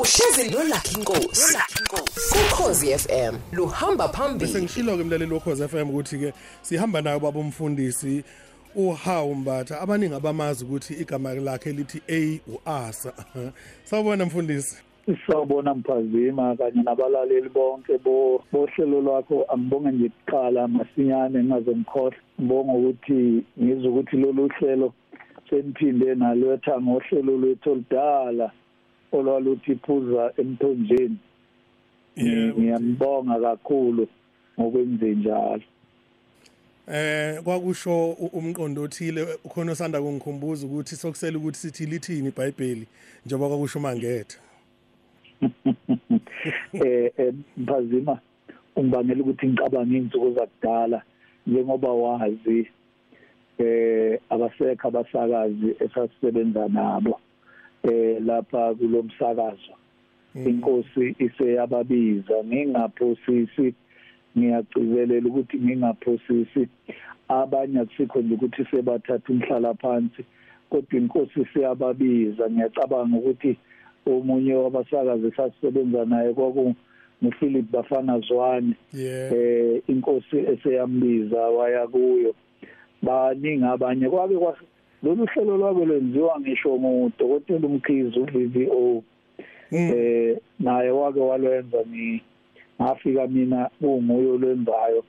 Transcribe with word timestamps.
uhlezi 0.00 0.50
nolakhi 0.50 0.98
inkosi. 0.98 1.58
Ukhozi 2.40 2.98
FM 2.98 3.34
luhamba 3.52 4.08
bese 4.08 4.18
phambili. 4.18 4.62
Ngishilo 4.62 4.96
ke 4.96 5.04
mlaleli 5.04 5.32
wokhoze 5.32 5.68
FM 5.68 5.90
ukuthi 5.90 6.18
ke 6.18 6.32
sihamba 6.62 7.02
nayo 7.02 7.20
baba 7.20 7.40
umfundisi 7.40 8.24
uhawu 8.74 9.34
mbatha. 9.34 9.80
Abaningi 9.80 10.14
abamazi 10.14 10.64
ukuthi 10.64 10.94
igama 10.94 11.34
lakhe 11.34 11.72
lithi 11.72 12.00
A 12.08 12.40
uAsa 12.48 13.12
sawubona 13.84 14.26
mfundisi. 14.26 14.82
Sawubona 15.26 15.74
Mphazima 15.74 16.56
kanye 16.56 16.82
nabalaleli 16.82 17.48
bonke 17.48 17.98
bo 17.98 18.42
bohlelo 18.52 19.00
lwakho. 19.00 19.44
Angibonge 19.48 19.90
nje 19.90 20.08
kuqala 20.08 20.68
masinyane 20.68 21.44
ngaze 21.44 21.76
ngikhohle 21.76 22.16
ngibonga 22.40 22.72
ukuthi 22.72 23.44
ngizwe 23.62 23.88
ukuthi 23.88 24.16
lolu 24.16 24.48
hlelo 24.48 24.92
seniphinde 25.50 26.14
naletha 26.14 26.80
ngohlelo 26.80 27.36
lwethu 27.36 27.72
oludala. 27.72 28.50
Olwaluthi 29.12 29.74
phuza 29.76 30.32
emthonjeni 30.36 31.18
ngiyambonga 32.18 33.40
kakhulu 33.40 34.08
ngokwenze 34.58 35.14
njalo. 35.14 35.62
Eh 36.92 37.42
kwakusho 37.42 38.12
umqondo 38.12 38.82
othile 38.82 39.26
khona 39.48 39.72
osanda 39.72 40.02
kungikhumbuza 40.02 40.66
ukuthi 40.66 40.96
sokusela 40.96 41.38
ukuthi 41.38 41.58
sithi 41.58 41.86
lithini 41.86 42.28
iBhayibheli 42.28 42.86
njengoba 43.26 43.48
kwakusho 43.48 43.80
mangethe 43.80 44.38
eh 46.84 47.12
eh, 47.16 47.34
mphazima 47.56 48.18
ungibangela 48.76 49.20
ukuthi 49.20 49.46
ngicabange 49.46 49.96
insuku 49.96 50.34
zakudala 50.34 51.02
njengoba 51.46 51.92
wazi 51.92 52.68
eh 53.58 54.20
abasekho 54.30 54.88
abasakazi 54.88 55.76
esasisebenza 55.80 56.68
nabo. 56.68 57.20
Eh 57.82 58.22
lapha 58.24 58.74
kulomsakazo. 58.74 59.74
Inkosi 60.34 61.14
iseyababiza 61.18 62.44
ngingaphosisi 62.44 63.74
ngiyagcizelela 64.38 65.28
ukuthi 65.28 65.56
ngingaphosisi. 65.58 66.68
Abanye 67.28 67.80
akusikho 67.80 68.20
nje 68.20 68.34
ukuthi 68.34 68.64
sebathatha 68.70 69.32
umhlala 69.32 69.74
phansi 69.74 70.22
kodwa 70.70 70.98
inkosi 70.98 71.46
siyababiza 71.52 72.50
ngiyacabanga 72.50 73.16
ukuthi 73.16 73.56
omunye 74.06 74.54
wabasakazi 74.54 75.26
esasisebenza 75.26 76.04
naye 76.04 76.32
kwaku 76.32 76.74
nguPhilip 77.22 77.70
Bafana 77.70 78.20
Zwane. 78.20 78.74
Eh 79.34 79.82
inkosi 79.88 80.36
eseyambiza 80.52 81.40
waya 81.40 81.86
kuyo. 81.86 82.34
Baningi 83.02 83.64
abanye 83.64 84.08
kwabe 84.08 84.38
kwa 84.38 84.56
lolu 85.02 85.26
hlelo 85.26 85.56
lwabo 85.56 85.84
lwenziwa 85.84 86.40
ngisho 86.40 86.78
ngudokotela 86.78 87.66
umkhizi 87.66 88.18
uVVO 88.20 89.02
Mm. 89.72 89.92
eh 89.96 90.36
naye 90.60 90.90
wake 90.90 91.20
walwenza 91.20 91.78
ni 91.92 92.20
ngafika 92.82 93.26
mina 93.26 93.70
kunguye 93.80 94.26
olwenzayo. 94.30 95.04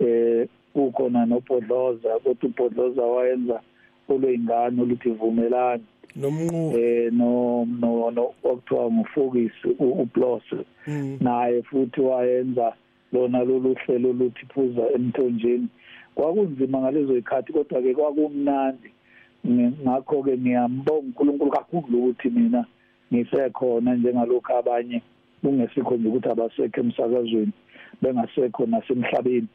Eh 0.00 0.48
kukhona 0.74 1.26
nobhodloza 1.26 2.08
kodwa 2.18 2.48
ubhodloza 2.50 3.02
wayenza 3.02 3.60
olwengane 4.08 4.82
oluthi 4.82 5.10
vumelani. 5.10 5.82
Nomnqu 6.16 6.78
eh 6.78 7.12
no 7.12 7.64
no 7.80 8.10
no 8.10 8.34
okuthiwa 8.44 8.90
ngufocus 8.92 9.52
uplos 9.80 10.42
Mm. 10.86 11.18
naye 11.20 11.62
futhi 11.62 12.00
wayenza 12.00 12.74
lona 13.12 13.38
lolu 13.44 13.74
hlelo 13.74 14.10
oluthi 14.10 14.46
phuza 14.46 14.82
emthonjeni. 14.94 15.68
Kwakunzima 16.14 16.78
ngalezo 16.80 17.16
ikhathi 17.16 17.52
kodwa 17.52 17.82
ke 17.82 17.94
kwakumnandi. 17.94 18.88
Nge- 18.88 18.92
ngakho 19.46 20.22
ke 20.22 20.36
ngiyambonga 20.38 20.92
uNkulunkulu 20.98 21.50
kakhulu 21.50 21.98
ukuthi 21.98 22.30
mina 22.30 22.64
ngisekhona 23.12 23.94
njengalokho 23.94 24.58
abanye. 24.58 25.02
Kungesikho 25.42 25.96
nje 25.96 26.08
ukuthi 26.08 26.28
abasekho 26.28 26.80
emsakazweni 26.80 27.52
bengasekho 28.02 28.66
nasemhlabeni. 28.66 29.48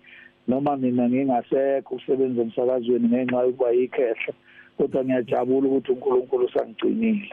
Noma 0.47 0.77
mina 0.77 1.09
ngingasekho 1.09 1.95
usebenza 1.95 2.41
emsakazweni 2.41 3.07
ngenxa 3.07 3.43
yokuba 3.43 3.71
yikhehla 3.71 4.33
kodwa 4.77 5.03
ngiyajabula 5.03 5.67
ukuthi 5.67 5.91
uNkulunkulu 5.91 6.45
usangigcinile. 6.45 7.31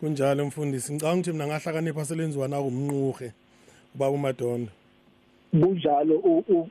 Kunjalo 0.00 0.46
mfundisi. 0.46 0.92
Ngicabanga 0.92 1.18
ukuthi 1.18 1.32
mina 1.32 1.46
ngahlakanipha 1.46 2.04
selenziwa 2.04 2.48
na 2.48 2.60
umnquhe 2.60 3.32
ubaba 3.94 4.14
uMadondo? 4.14 4.70
Kunjalo 5.50 6.14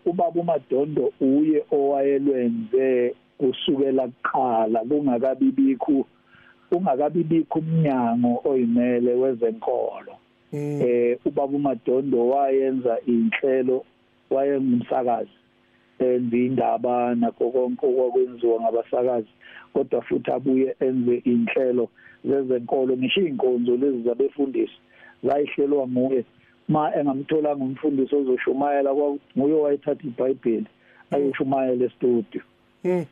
ubaba 0.06 0.42
uMadondo 0.42 1.14
uye 1.22 1.64
owayelwenze 1.72 3.16
kusukela 3.38 4.08
kuqala 4.08 4.80
kungakabibikho 4.80 6.06
ungakabibikho 6.72 7.60
umnyango 7.60 8.42
oyimele 8.46 9.14
wezenkolo 9.14 10.14
Mm. 10.54 10.82
eh 10.82 11.18
ubaba 11.26 11.58
uMadondo 11.58 12.28
wayenza 12.28 12.98
inhlelo 13.08 13.84
wayengumsakazi 14.30 15.30
enza 16.00 16.38
indaba 16.38 17.16
nakho 17.16 17.50
konke 17.52 17.86
okwakwenziwa 17.86 18.62
ngabasakazi 18.62 19.28
kodwa 19.74 20.02
futhi 20.02 20.32
abuye 20.32 20.76
enze 20.80 21.16
inhlelo 21.26 21.90
zezenkolo 22.26 22.98
ngisho 22.98 23.22
inkonzo 23.22 23.78
lezi 23.78 24.04
zabefundisi 24.04 24.78
zayihlelwa 25.24 25.88
nguye 25.88 26.24
ma 26.70 26.96
engamtholanga 26.96 27.64
umfundisi 27.64 28.16
ozoshumayela 28.16 28.94
nguye 29.38 29.54
wayethatha 29.54 30.08
iBhayibheli 30.08 30.68
estudio 31.86 32.42
Mm, 32.84 32.92
mm, 32.92 32.98
mm. 32.98 33.06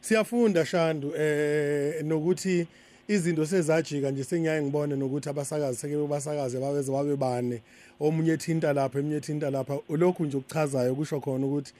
Siyafunda 0.00 0.64
Shandu 0.66 1.12
eh 1.16 2.04
nokuthi 2.04 2.66
izinto 3.08 3.46
sezajika 3.46 4.10
nje 4.10 4.24
sengiyaye 4.24 4.62
ngibone 4.62 4.96
nokuthi 4.96 5.28
abasakazi 5.28 5.78
seke 5.78 5.96
basakaze 6.06 6.60
babeze 6.60 6.92
babe 6.92 7.16
bane 7.16 7.62
omunye 8.00 8.32
ethinta 8.32 8.72
lapha 8.72 8.98
eminye 8.98 9.16
ethinta 9.16 9.50
lapha. 9.50 9.78
Lokhu 9.90 10.24
nje 10.24 10.36
ukuchazayo 10.36 10.94
kusho 10.94 11.20
khona 11.20 11.46
ukuthi 11.46 11.72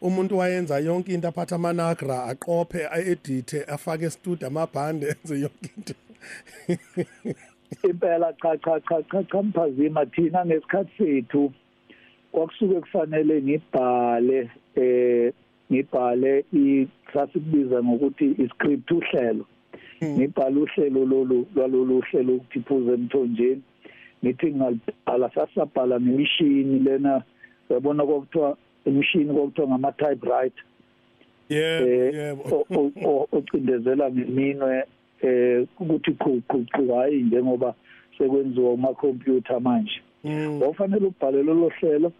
umuntu 0.00 0.38
wayenza 0.38 0.78
yonke 0.78 1.14
into 1.14 1.28
aphatha 1.28 1.56
amanagra 1.56 2.24
aqophe 2.24 2.86
aedite 2.86 3.64
afake 3.64 4.10
studio 4.10 4.46
amabhande 4.48 5.06
enze 5.12 5.40
yonke 5.40 5.70
into. 5.76 5.94
Impela 7.84 8.32
cha 8.42 8.56
cha 8.56 8.80
cha 8.80 9.02
cha 9.10 9.22
cha 9.24 9.42
mphazima 9.42 10.06
thina 10.06 10.46
ngesikhathi 10.46 10.90
sethu. 10.98 11.52
Kwakusuke 12.32 12.80
kufanele 12.80 13.42
ngibhale 13.42 14.50
eh 14.74 15.32
ngibhale 15.72 16.44
isasikubiza 16.52 17.82
ngokuthi 17.82 18.34
iscript 18.44 18.90
uhlelo. 18.90 19.44
Ngibhala 20.04 20.60
uhlelo 20.60 21.04
lolu 21.04 21.46
lwalolu 21.54 22.00
hlelo 22.00 22.34
ukuthi 22.34 22.60
phuze 22.60 22.92
emthonjeni. 22.94 23.62
Ngithi 24.24 24.46
ngalibhala 24.54 25.30
sasabhala 25.34 25.98
nemishini 25.98 26.78
lena 26.78 27.22
yabona 27.70 28.06
kwakuthiwa 28.06 28.56
imishini 28.86 29.34
kwakuthiwa 29.34 29.68
ngama 29.68 29.92
typewriter 29.92 30.64
yebo 31.48 31.86
eh 31.86 32.14
yebo 32.14 32.42
o- 32.56 32.66
o- 32.78 32.92
o- 33.08 33.28
ocindezela 33.32 34.10
ngeminwe 34.10 34.84
eh 35.22 35.66
ukuthi 35.80 36.12
qhu 36.12 36.42
qhu 36.48 36.64
qhu 36.72 36.92
hayi 36.94 37.22
njengoba 37.22 37.74
sekwenziwa 38.18 38.70
uma 38.72 38.94
computer 38.94 39.60
manje. 39.60 40.00
Mm, 40.24 40.62
wafanele 40.62 41.06
ubhale 41.06 41.42
lolo 41.42 41.68
hlelo 41.80 42.12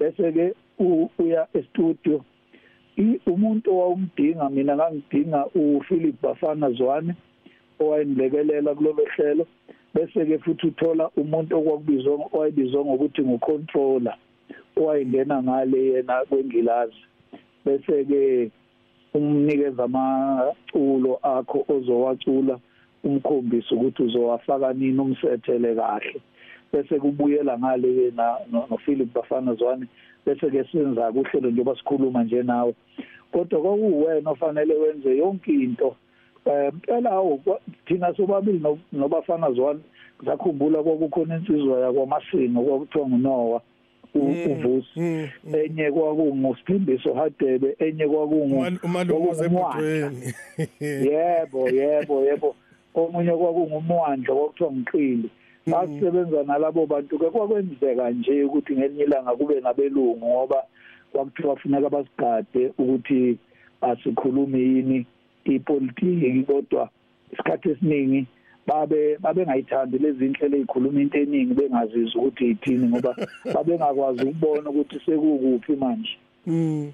bese 0.00 0.32
ke 0.32 0.54
u- 0.78 1.08
uya 1.18 1.46
e-studio 1.54 2.16
I- 2.16 2.24
umuntu 3.26 3.70
owawumdinga 3.70 4.48
mina 4.50 4.76
ngangidinga 4.76 5.40
uPhilip 5.54 6.16
Bafana 6.22 6.70
Zwane 6.70 7.14
owayengilekelela 7.80 8.74
kulolo 8.74 9.04
hlelo. 9.16 9.46
Bese 9.94 10.26
ke 10.26 10.38
futhi 10.38 10.66
uthola 10.66 11.10
umuntu 11.16 11.56
okwakubizwa 11.56 12.12
owayebizwa 12.32 12.84
ngokuthi 12.84 13.22
ngu-controller 13.22 14.16
owayengena 14.76 15.42
ngale 15.42 15.78
yena 15.86 16.24
kwengilazi. 16.28 17.02
Bese 17.64 18.04
ke 18.04 18.50
umnikeza 19.14 19.84
amaculo 19.84 21.18
akho 21.22 21.64
ozowacula 21.68 22.58
umkhombisa 23.04 23.74
ukuthi 23.74 24.02
uzowafaka 24.02 24.72
nini 24.72 25.00
umsethele 25.00 25.74
kahle. 25.74 26.20
Bese 26.72 26.98
kubuyela 26.98 27.58
ngale 27.58 27.88
ke 27.94 28.16
na 28.16 28.36
no 28.52 28.66
no 28.70 28.76
Philip 28.76 29.12
Bafana 29.14 29.54
Zwane 29.54 29.86
bese 30.26 30.50
ke 30.50 30.64
senza 30.72 31.12
kuhlelo 31.12 31.50
njengoba 31.50 31.76
sikhuluma 31.78 32.24
nje 32.24 32.42
nawe. 32.42 32.74
Kodwa 33.32 33.60
kwakuwena 33.62 34.30
ofanele 34.30 34.74
wenze 34.74 35.16
yonke 35.16 35.52
into. 35.52 35.96
Eh 36.46 36.72
phela 36.86 37.10
awu 37.10 37.40
thina 37.86 38.14
sobabili 38.16 38.58
no- 38.58 38.78
nobafana 38.92 39.52
Zwane 39.52 39.80
sakhumbula 40.24 40.82
kwakukhona 40.82 41.36
insizwa 41.36 41.80
yakwamasini 41.80 42.58
okwakuthiwa 42.58 43.08
nguNoah 43.08 43.60
u- 44.14 44.52
uvusi. 44.52 45.00
mm, 45.00 45.28
enye 45.54 45.90
kwakunguSiphindiso 45.90 47.14
Hadebe 47.14 47.76
enye 47.78 48.08
kwakungu 48.08 48.56
Umal- 48.56 48.78
umalumuze 48.84 49.48
kwakunguMwandla. 49.48 50.12
ebhodweni 50.58 51.08
yebo 51.10 51.68
yebo 51.68 52.24
yebo. 52.24 52.54
Omunye 52.94 53.30
kwakungumwandla 53.32 54.34
kwakuthiwa 54.34 54.72
ngiqili 54.72 55.30
basebenza 55.66 56.42
nalabo 56.42 56.86
bantu 56.86 57.18
ke 57.18 57.30
kwakwenzeka 57.30 58.10
nje 58.10 58.44
ukuthi 58.44 58.76
ngelinye 58.76 59.04
ilanga 59.04 59.36
kube 59.36 59.60
ngabelungu 59.60 60.26
ngoba 60.26 60.62
kwakuthiwa 61.12 61.56
funeka 61.56 61.88
basigade 61.90 62.72
ukuthi 62.78 63.38
asikhulumi 63.80 64.60
yini 64.60 65.06
ipolitiki 65.44 66.42
kodwa 66.46 66.88
isikhathi 67.32 67.70
esiningi 67.70 68.26
babe 68.66 69.18
babengayithandi 69.18 69.98
lezi 69.98 70.26
inhlelo 70.26 70.56
ezikhuluma 70.56 71.00
into 71.00 71.18
eningi 71.18 71.54
bengazizwa 71.54 72.22
ukuthi 72.22 72.44
yithini 72.44 72.88
ngoba 72.88 73.16
babengakwazi 73.54 74.22
ukubona 74.22 74.70
ukuthi 74.70 75.00
sekukuphi 75.04 75.76
manje. 75.76 76.18
Mm. 76.46 76.92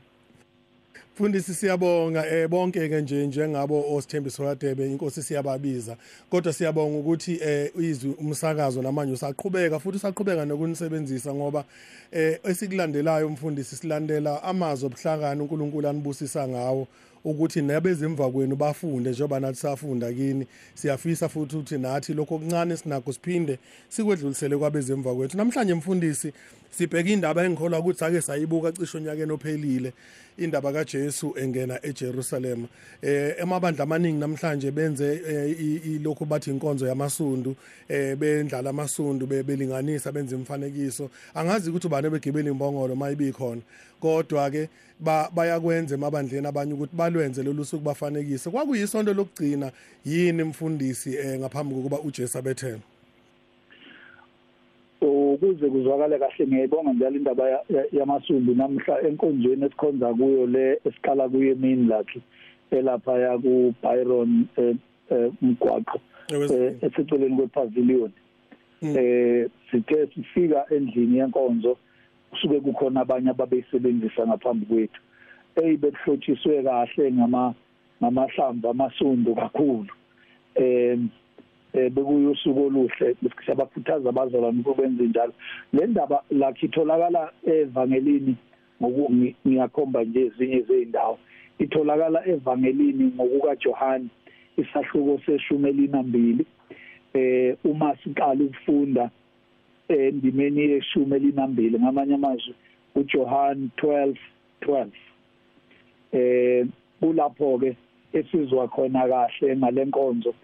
Mfundisi 1.14 1.54
siyabonga 1.54 2.26
eh 2.26 2.48
bonke 2.48 2.88
ke 2.88 3.00
nje 3.00 3.26
njengabo 3.26 3.96
osithembiso 3.96 4.44
kaDebe 4.44 4.86
inkosi 4.86 5.22
siyababiza. 5.22 5.96
Kodwa 6.30 6.52
siyabonga 6.52 6.98
ukuthi 6.98 7.38
eh 7.42 7.70
izwi 7.78 8.14
umsakazo 8.20 8.82
namanje 8.82 9.12
usaqhubeka 9.12 9.78
futhi 9.78 9.96
usaqhubeka 9.96 10.44
nokunisebenzisa 10.44 11.34
ngoba 11.34 11.64
eh 12.12 12.38
esikulandelayo 12.44 13.28
mfundisi 13.28 13.76
silandela 13.76 14.42
amazwi 14.42 14.86
obuhlakani 14.86 15.40
uNkulunkulu 15.42 15.88
anibusisa 15.88 16.48
ngawo. 16.48 16.88
Ukuthi 17.24 17.62
nabezimva 17.62 18.30
kwenu 18.30 18.56
bafunde 18.56 19.10
njengoba 19.10 19.40
nathi 19.40 19.58
safunda 19.58 20.12
kini. 20.12 20.46
Siyafisa 20.74 21.28
futhi 21.28 21.56
ukuthi 21.56 21.78
nathi 21.78 22.14
lokho 22.14 22.34
okuncane 22.34 22.76
sinakho 22.76 23.12
siphinde 23.12 23.58
sikwedlulisele 23.88 24.56
kwabezimva 24.56 25.14
kwethu. 25.14 25.36
Namhlanje 25.36 25.74
mfundisi 25.74 26.32
sibheka 26.70 27.10
indaba 27.10 27.44
engikholwa 27.44 27.78
ukuthi 27.78 27.98
sake 27.98 28.20
sayibuka 28.20 28.72
cisho 28.72 28.98
onyakeni 28.98 29.32
ophelile. 29.32 29.92
Indaba 30.38 30.72
kaJesu 30.72 31.34
engena 31.38 31.78
eJerusalem. 31.86 32.66
Eh 33.02 33.34
emabandla 33.38 33.84
amaningi 33.84 34.18
namhlanje 34.18 34.70
benze 34.70 35.20
eh, 35.28 36.00
lokho 36.02 36.24
bathi 36.24 36.50
inkonzo 36.50 36.86
yamasundu 36.86 37.56
eh 37.88 38.16
bendlala 38.16 38.70
amasundu 38.70 39.26
belinganisa 39.26 40.12
benze 40.12 40.34
imfanekiso 40.34 41.10
angazi 41.34 41.70
ukuthi 41.70 41.86
ubani 41.86 42.10
begibela 42.10 42.50
imbongolo 42.50 42.96
mayibikhona 42.96 43.60
kodwa 44.02 44.50
ke 44.50 44.68
bayakwenza 45.34 45.94
emabandleni 45.94 46.46
abanye 46.46 46.72
ukuthi 46.74 46.96
balwenze 46.96 47.42
lolu 47.42 47.64
suku 47.64 47.84
bafanekise. 47.84 48.50
Kwakuyisonto 48.50 49.14
lokugcina 49.14 49.72
yini 50.04 50.42
mfundisi 50.42 51.14
eh 51.14 51.38
ngaphambi 51.38 51.74
kokuba 51.74 52.00
uJesu 52.00 52.38
abethele 52.38 52.82
ukuze 55.02 55.66
kuzwakale 55.70 56.18
kahle 56.18 56.46
ngiyayibonga 56.46 56.92
njalo 56.92 57.16
indaba 57.16 57.44
yamasumbu 57.92 58.54
namhla 58.54 59.02
enkonzweni 59.02 59.64
esikhonza 59.64 60.14
kuyo 60.14 60.46
le 60.46 60.80
esiqala 60.86 61.28
kuyo 61.28 61.52
emini 61.52 61.86
lakhe 61.88 62.20
elapha 62.70 63.18
ya 63.18 63.38
ku 63.38 63.74
Byron 63.82 64.46
eh, 64.56 64.76
eh, 65.10 65.30
eh, 66.30 66.74
eseceleni 66.82 67.36
kwepavilion. 67.36 68.12
Hmm. 68.80 68.96
eh 68.98 69.48
sithe 69.70 70.06
sifika 70.14 70.66
endlini 70.70 71.18
yenkonzo 71.18 71.76
kusuke 72.32 72.60
kukhona 72.60 73.00
abanye 73.00 73.30
ababeyisebenzisa 73.30 74.26
ngaphambi 74.26 74.66
kwethu. 74.66 75.00
Eyibekuhlotshiswe 75.56 76.62
kahle 76.62 77.12
ngama 77.12 77.54
ngamahlamvu 78.00 78.68
amasundu 78.68 79.34
kakhulu. 79.34 79.92
Eh 80.54 80.98
eh 81.74 81.90
bekuyusuku 81.92 82.60
oluhle 82.66 83.16
siyabakhuthaza 83.44 84.08
abazalwane 84.08 84.64
ukwenza 84.66 85.04
njalo. 85.04 85.32
Le 85.72 85.86
ndaba 85.86 86.22
lakhe 86.30 86.66
itholakala 86.66 87.32
evangelini 87.44 88.36
ngiyakhomba 89.46 90.04
nje 90.04 90.20
ezinye 90.26 90.60
zezindawo 90.62 91.18
itholakala 91.58 92.26
evangelini 92.28 93.04
ngokuka 93.14 93.56
John 93.56 94.08
isahluko 94.56 95.20
seshumi 95.26 95.68
elinambili. 95.68 96.46
Eh 97.14 97.56
uma 97.64 97.96
siqala 97.96 98.44
ukufunda 98.44 99.10
endimeni 99.96 100.60
yeshumi 100.60 101.16
elinambili 101.16 101.78
ngamanye 101.80 102.14
amazwi 102.14 102.54
uJohn 102.94 103.70
12:12 103.76 104.86
eh 106.12 106.66
kulapho 107.00 107.58
ke 107.58 107.76
esizwa 108.12 108.68
khona 108.68 109.08
kahle 109.08 109.56
ngalenkonzo 109.56 110.34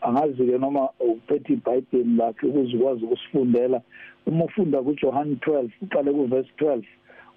angazi 0.00 0.46
ke 0.46 0.58
noma 0.58 0.88
uphethe 1.00 1.52
iBhayibheli 1.52 2.16
lakhe 2.16 2.46
ukuze 2.46 2.76
ukwazi 2.76 3.04
ukusifundela. 3.04 3.80
Uma 4.26 4.44
ufunda 4.44 4.82
kuJohn 4.82 5.34
12 5.34 5.70
uqale 5.82 6.12
kuverse 6.12 6.50
12 6.58 6.82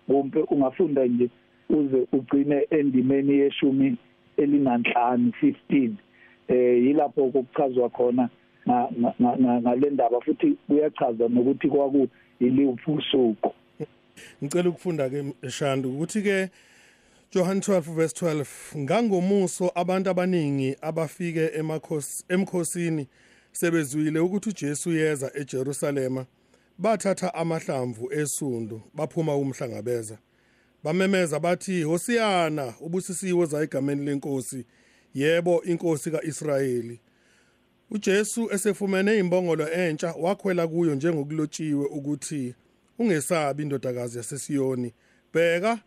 kumbe 0.07 0.39
ungafunda 0.41 1.05
nje 1.05 1.29
uze 1.69 2.07
ugcine 2.11 2.67
endimeni 2.69 3.33
yeshumi 3.33 3.95
elinanhlanu 4.37 5.31
15 5.41 5.91
eh 6.47 6.83
yilapho 6.83 7.23
ukuchazwa 7.23 7.89
khona 7.89 8.29
ngalendaba 8.67 10.21
futhi 10.21 10.57
kuyachaza 10.67 11.27
nokuthi 11.27 11.69
kwaku 11.69 12.07
iliphi 12.39 12.91
usuku. 12.91 13.53
Ngicela 14.43 14.69
ukufunda 14.69 15.09
ke 15.09 15.33
Shandu 15.49 15.89
ukuthi 15.89 16.21
ke 16.21 16.49
Johann 17.31 17.59
12 17.59 17.81
verse 17.95 18.25
12 18.25 18.45
ngangomuso 18.77 19.71
abantu 19.75 20.09
abaningi 20.09 20.75
abafike 20.81 21.51
emakhosi 21.53 22.25
emkhosini 22.29 23.07
sebezwile 23.51 24.19
ukuthi 24.19 24.49
uJesu 24.49 24.91
yeza 24.91 25.31
eJerusalema 25.35 26.25
bathatha 26.77 27.33
amahlamvu 27.33 28.13
esundu 28.13 28.81
baphuma 28.93 29.35
umhlangabeza 29.35 30.17
bamemeza 30.83 31.39
bathi 31.39 31.83
hosiyana 31.83 32.73
ubusisiwe 32.81 33.45
za 33.45 33.63
egameni 33.63 34.05
lenkosi 34.05 34.65
yebo 35.13 35.63
inkosi 35.63 36.11
kaIsrayeli. 36.11 36.99
uJesu 37.93 38.51
esefumene 38.51 39.17
imbongolo 39.17 39.69
entsha 39.69 40.13
wakhwela 40.21 40.67
kuyo 40.67 40.95
njengokulotshiwe 40.95 41.85
ukuthi 41.85 42.55
ungesabi 42.99 43.63
indodakazi 43.63 44.17
yaseSiyoni 44.17 44.93
bheka 45.33 45.79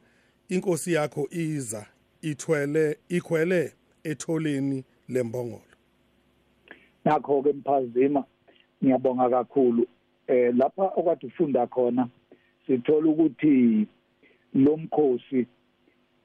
inkosi 0.48 0.92
yakho 0.92 1.28
iza 1.30 1.86
ithwele 2.22 2.98
ikhwele 3.08 3.72
etholeni 4.04 4.84
lembongolo 5.08 5.76
nakho 7.04 7.42
ke 7.42 7.52
mphazima 7.52 8.24
ngiyabonga 8.84 9.30
kakhulu. 9.30 9.86
Eh 10.26 10.54
lapha 10.56 10.82
okade 10.96 11.26
ufunda 11.26 11.66
khona 11.66 12.08
sithola 12.66 13.10
ukuthi 13.10 13.86
lo 14.54 14.76
mkhosi 14.76 15.46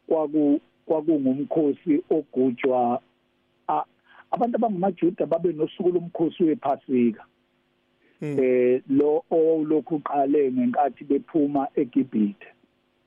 kwaku 0.08 0.62
kwakungumkhosi 0.86 2.04
ogujwa 2.10 3.02
abantu 4.32 4.56
abangamajuda 4.56 5.26
babe 5.26 5.54
nosuku 5.54 5.90
lomkhosi 5.90 6.44
wephasika 6.44 7.26
hmm. 8.20 8.40
eh 8.40 8.82
lo 8.90 9.24
owulokhu 9.32 9.96
uqale 9.96 10.52
ngenkathi 10.52 11.04
bephuma 11.04 11.68
eGibhithe 11.76 12.48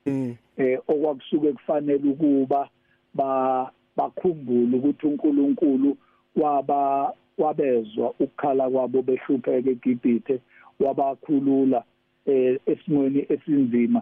Mm. 0.05 0.35
eh 0.57 0.79
okwakusuke 0.87 1.53
kufanele 1.53 2.09
ukuba 2.09 2.69
ba 3.13 3.71
bakhumbule 3.97 4.77
ukuthi 4.77 5.07
uNkulunkulu 5.07 5.97
waba 6.35 7.13
wabezwa 7.37 8.09
ukukhala 8.09 8.69
kwabo 8.69 9.01
behlupheka 9.01 9.69
eGibhithe 9.69 10.41
wabakhulula 10.79 11.83
eh 12.25 12.59
esimweni 12.65 13.25
esinzima 13.29 14.01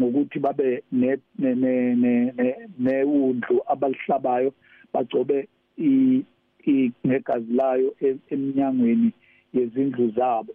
ngokuthi 0.00 0.38
babe 0.38 0.82
ne 0.92 1.18
newundlu 2.78 3.62
abalihlabayo 3.66 4.52
bagcobe 4.92 5.48
negazi 7.04 7.52
layo 7.52 7.94
eminyangweni 8.30 9.12
yezindlu 9.52 10.10
zabo. 10.10 10.54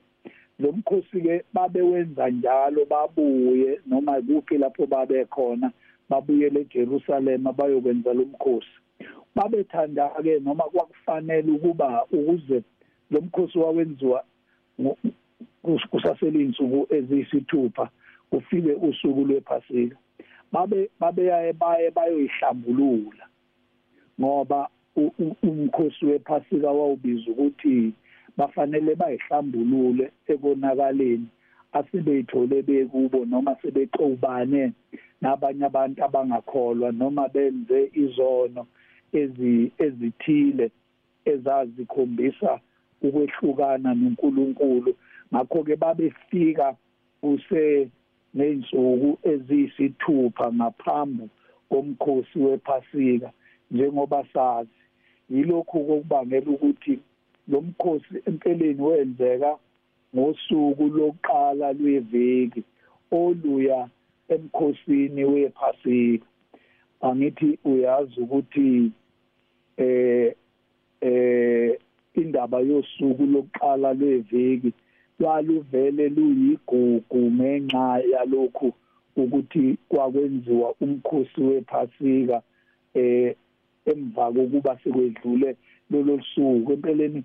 Lo 0.60 0.72
mkhosi 0.72 1.22
ke 1.22 1.44
babewenza 1.54 2.30
njalo 2.30 2.86
babuye 2.86 3.80
noma 3.88 4.22
kuphi 4.22 4.58
lapho 4.58 4.88
babe 4.88 5.26
khona 5.26 5.72
babuyele 6.10 6.62
eJerusalem 6.62 7.44
bayokwenza 7.58 8.14
lo 8.14 8.26
mkhosi. 8.26 8.76
Babethanda 9.36 10.10
ke 10.24 10.40
noma 10.40 10.64
kwakufanele 10.64 11.52
ukuba 11.52 12.06
ukuze 12.12 12.64
lo 13.12 13.22
mkhosi 13.22 13.58
wawenziwa 13.60 14.24
kusaselinsuku 15.92 16.88
eziyisithupha 16.96 17.90
kufike 18.30 18.72
usuku 18.74 19.26
lwephasika. 19.26 19.98
Babe 20.52 20.90
babeyaye 21.00 21.54
baye 21.54 21.92
bayoyihlambulula 21.92 23.28
ngoba 24.22 24.70
umkhosi 24.96 26.06
wephasika 26.06 26.72
wawubiza 26.72 27.32
ukuthi 27.32 27.94
bafanele 28.38 28.96
bayihlambulule 28.96 30.12
ekonakaleni 30.28 31.28
asebeyithole 31.74 32.62
bekubo 32.62 33.26
noma 33.26 33.56
sebexubane 33.62 34.74
nabanye 35.22 35.66
abantu 35.66 36.00
abangakholwa 36.04 36.92
noma 36.92 37.28
benze 37.30 37.92
izono 37.94 38.66
ezithile 39.14 40.72
ezazikhombisa 41.26 42.60
ukwehlukana 43.02 43.94
noNkulunkulu. 43.94 44.96
Ngakho 45.34 45.64
ke 45.64 45.76
babefika 45.76 46.76
kuse 47.22 47.90
nezinsuku 48.34 49.20
eziyisithupha 49.32 50.54
ngaphambi 50.54 51.30
komkhosi 51.70 52.40
wephasika. 52.40 53.32
Njengoba 53.72 54.26
sazi. 54.34 54.70
Yilokhu 55.30 55.86
kokubangela 55.86 56.52
ukuthi 56.52 57.00
lo 57.48 57.62
mkhosi 57.62 58.14
empeleni 58.26 58.82
wenzeka 58.82 59.58
ngosuku 60.16 60.84
lokuqala 60.84 61.74
lweveki 61.74 62.64
oluya 63.12 63.90
emkhosini 64.30 65.24
wephasika. 65.26 66.26
Angithi 67.02 67.60
uyazi 67.66 68.22
ukuthi 68.22 68.92
eh 69.78 70.36
eh 71.02 71.80
indaba 72.16 72.60
yosuku 72.60 73.24
lokuqala 73.26 73.94
lweveki 73.94 74.74
lwaluvele 75.20 76.10
luyigugu 76.10 77.32
ngenxa 77.32 78.02
yalokhu 78.12 78.74
ukuthi 79.16 79.78
kwakwenziwa 79.90 80.76
umkhosi 80.82 81.42
wephasika 81.42 82.42
eh 82.94 83.36
emva 83.92 84.26
kokuba 84.36 84.80
sekwedlule 84.84 85.50
lolo 85.92 86.22
suku 86.34 86.74
empeleni 86.74 87.24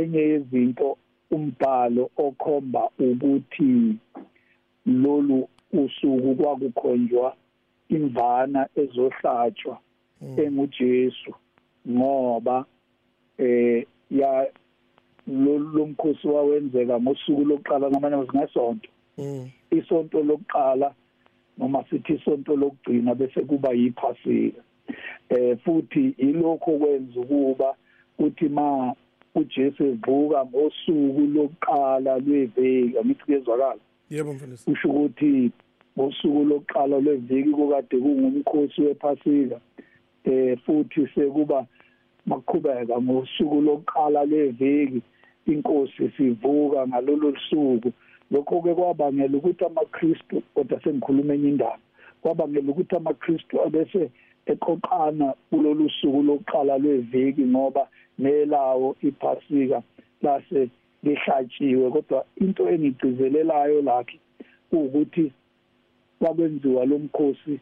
enye 0.00 0.20
yezinto 0.30 0.96
umbhalo 1.30 2.10
okhomba 2.16 2.82
ukuthi 2.98 3.96
lolu 4.86 5.48
usuku 5.72 6.34
kwakukhonjwa 6.38 7.36
imvana 7.88 8.60
ezohlatshwa 8.82 9.78
enguJesu 10.42 11.32
ngoba 11.90 12.64
eh 13.38 13.86
ya 14.10 14.46
lomkhosi 15.74 16.26
wawenzeka 16.28 17.00
ngosuku 17.00 17.44
lokuqala 17.44 17.90
ngamanye 17.90 18.14
amazwi 18.14 18.38
ngesonto 18.38 18.90
isonto 19.70 20.22
lokuqala 20.22 20.94
noma 21.58 21.84
sithi 21.90 22.12
isonto 22.14 22.56
lokugcina 22.56 23.14
bese 23.14 23.40
kuba 23.40 23.72
yiphasika. 23.72 24.62
Eh 25.28 25.58
futhi 25.64 26.14
ilokho 26.18 26.78
kwenza 26.78 27.20
ukuba 27.20 27.74
uthi 28.18 28.48
ma 28.48 28.94
uJesu 29.34 29.84
evuka 29.84 30.44
ngosuku 30.44 31.20
lokuqala 31.34 32.18
lweveki 32.18 32.98
angithi 32.98 33.24
kuyezwakala? 33.24 33.80
Yebo 34.10 34.32
mfundisi. 34.32 34.70
Usho 34.70 34.88
ukuthi 34.88 35.50
ngosuku 35.98 36.44
lokuqala 36.44 37.00
lweviki 37.00 37.50
kokade 37.50 37.96
kungumkhosi 37.98 38.82
wephasika 38.82 39.60
eh 40.24 40.58
futhi 40.66 41.08
sekuba 41.14 41.66
maqhubeka 42.26 43.00
ngosuku 43.00 43.60
lokuqala 43.60 44.24
leviki 44.24 45.02
inkosi 45.46 46.10
sivuka 46.16 46.86
ngalolu 46.88 47.36
suku. 47.50 47.92
Lokho 48.30 48.62
ke 48.62 48.74
kwabangela 48.74 49.36
ukuthi 49.38 49.64
amaKristu 49.64 50.42
kodwa 50.54 50.80
sengikhuluma 50.82 51.34
enye 51.34 51.48
indaba 51.48 51.78
kwabangela 52.22 52.70
ukuthi 52.70 52.96
amaKristu 52.96 53.62
abese 53.62 54.10
eqoqana 54.52 55.34
kulolu 55.50 55.90
suku 55.90 56.22
lokuqala 56.22 56.78
lweviki 56.78 57.44
ngoba 57.52 57.88
nelawo 58.18 58.96
iphasika 59.02 59.82
lase 60.22 60.68
lihlatshiwe. 61.04 61.90
Kodwa 61.90 62.24
into 62.40 62.62
engigcizelelayo 62.72 63.82
lakhe 63.82 64.18
ukuthi 64.72 65.32
kwakwenziwa 66.18 66.84
lomkhosi 66.84 67.60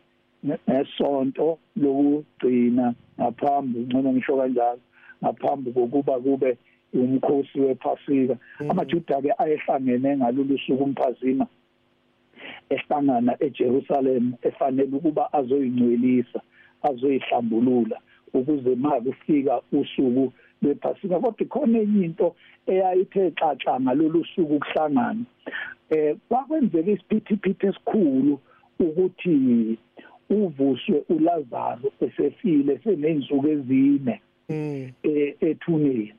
nesonto 0.68 1.58
lokugcina 1.76 2.94
ngaphambi 3.20 3.78
ngcono 3.86 4.12
ngisho 4.12 4.36
kanjalo 4.36 4.80
ngaphambi 5.22 5.70
kokuba 5.72 6.20
kube 6.20 6.50
umkhosi 6.94 7.60
wephasika. 7.60 8.36
Amajuda 8.70 9.22
ke 9.22 9.30
ayehlangene 9.38 10.16
ngalolu 10.16 10.58
suku 10.58 10.84
umphazima 10.84 11.46
ehlangana 12.70 13.36
eJerusalem 13.40 14.32
efanele 14.42 14.96
ukuba 14.96 15.32
azoyingcwelisa 15.32 16.40
azoyihlambulula 16.82 17.98
ukuze 18.34 18.74
ma 18.74 19.00
kufika 19.00 19.60
usuku 19.72 20.32
lwephasika 20.62 21.20
kodwa 21.20 21.46
khona 21.46 21.78
enye 21.78 22.04
into 22.04 22.34
eyayithe 22.66 23.30
xaxa 23.38 23.80
ngalolu 23.80 24.24
suku 24.24 24.58
kuhlangana. 24.58 25.24
Eh 25.90 26.16
kwakwenzeka 26.28 26.90
isiphithiphithi 26.90 27.66
esikhulu 27.66 28.40
ukuthi 28.80 29.78
uvuswe 30.30 31.04
uLazaro 31.08 31.88
esefile 32.00 32.78
senenzuku 32.84 33.48
ezine 33.48 34.20
ethuneni. 35.40 36.14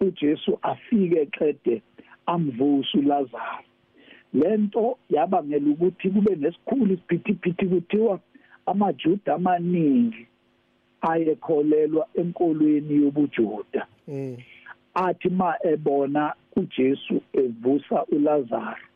uJesu 0.00 0.58
afike 0.62 1.26
qede 1.26 1.82
amvusa 2.26 2.98
uLazaro. 2.98 3.64
Lento 4.34 4.98
yabangela 5.10 5.70
ukuthi 5.70 6.10
kube 6.10 6.36
nesikhulu 6.36 6.94
isiphithiphithi 6.94 7.66
kuthiwa 7.66 8.20
amaJuda 8.70 9.34
amaningi 9.34 10.26
ayekholelwa 11.00 12.08
enkolweni 12.14 12.94
yobuJuda. 13.02 13.86
Athi 14.94 15.28
ma 15.28 15.54
ebona 15.62 16.34
uJesu 16.56 17.22
evusa 17.32 18.04
uLazaro 18.04 18.86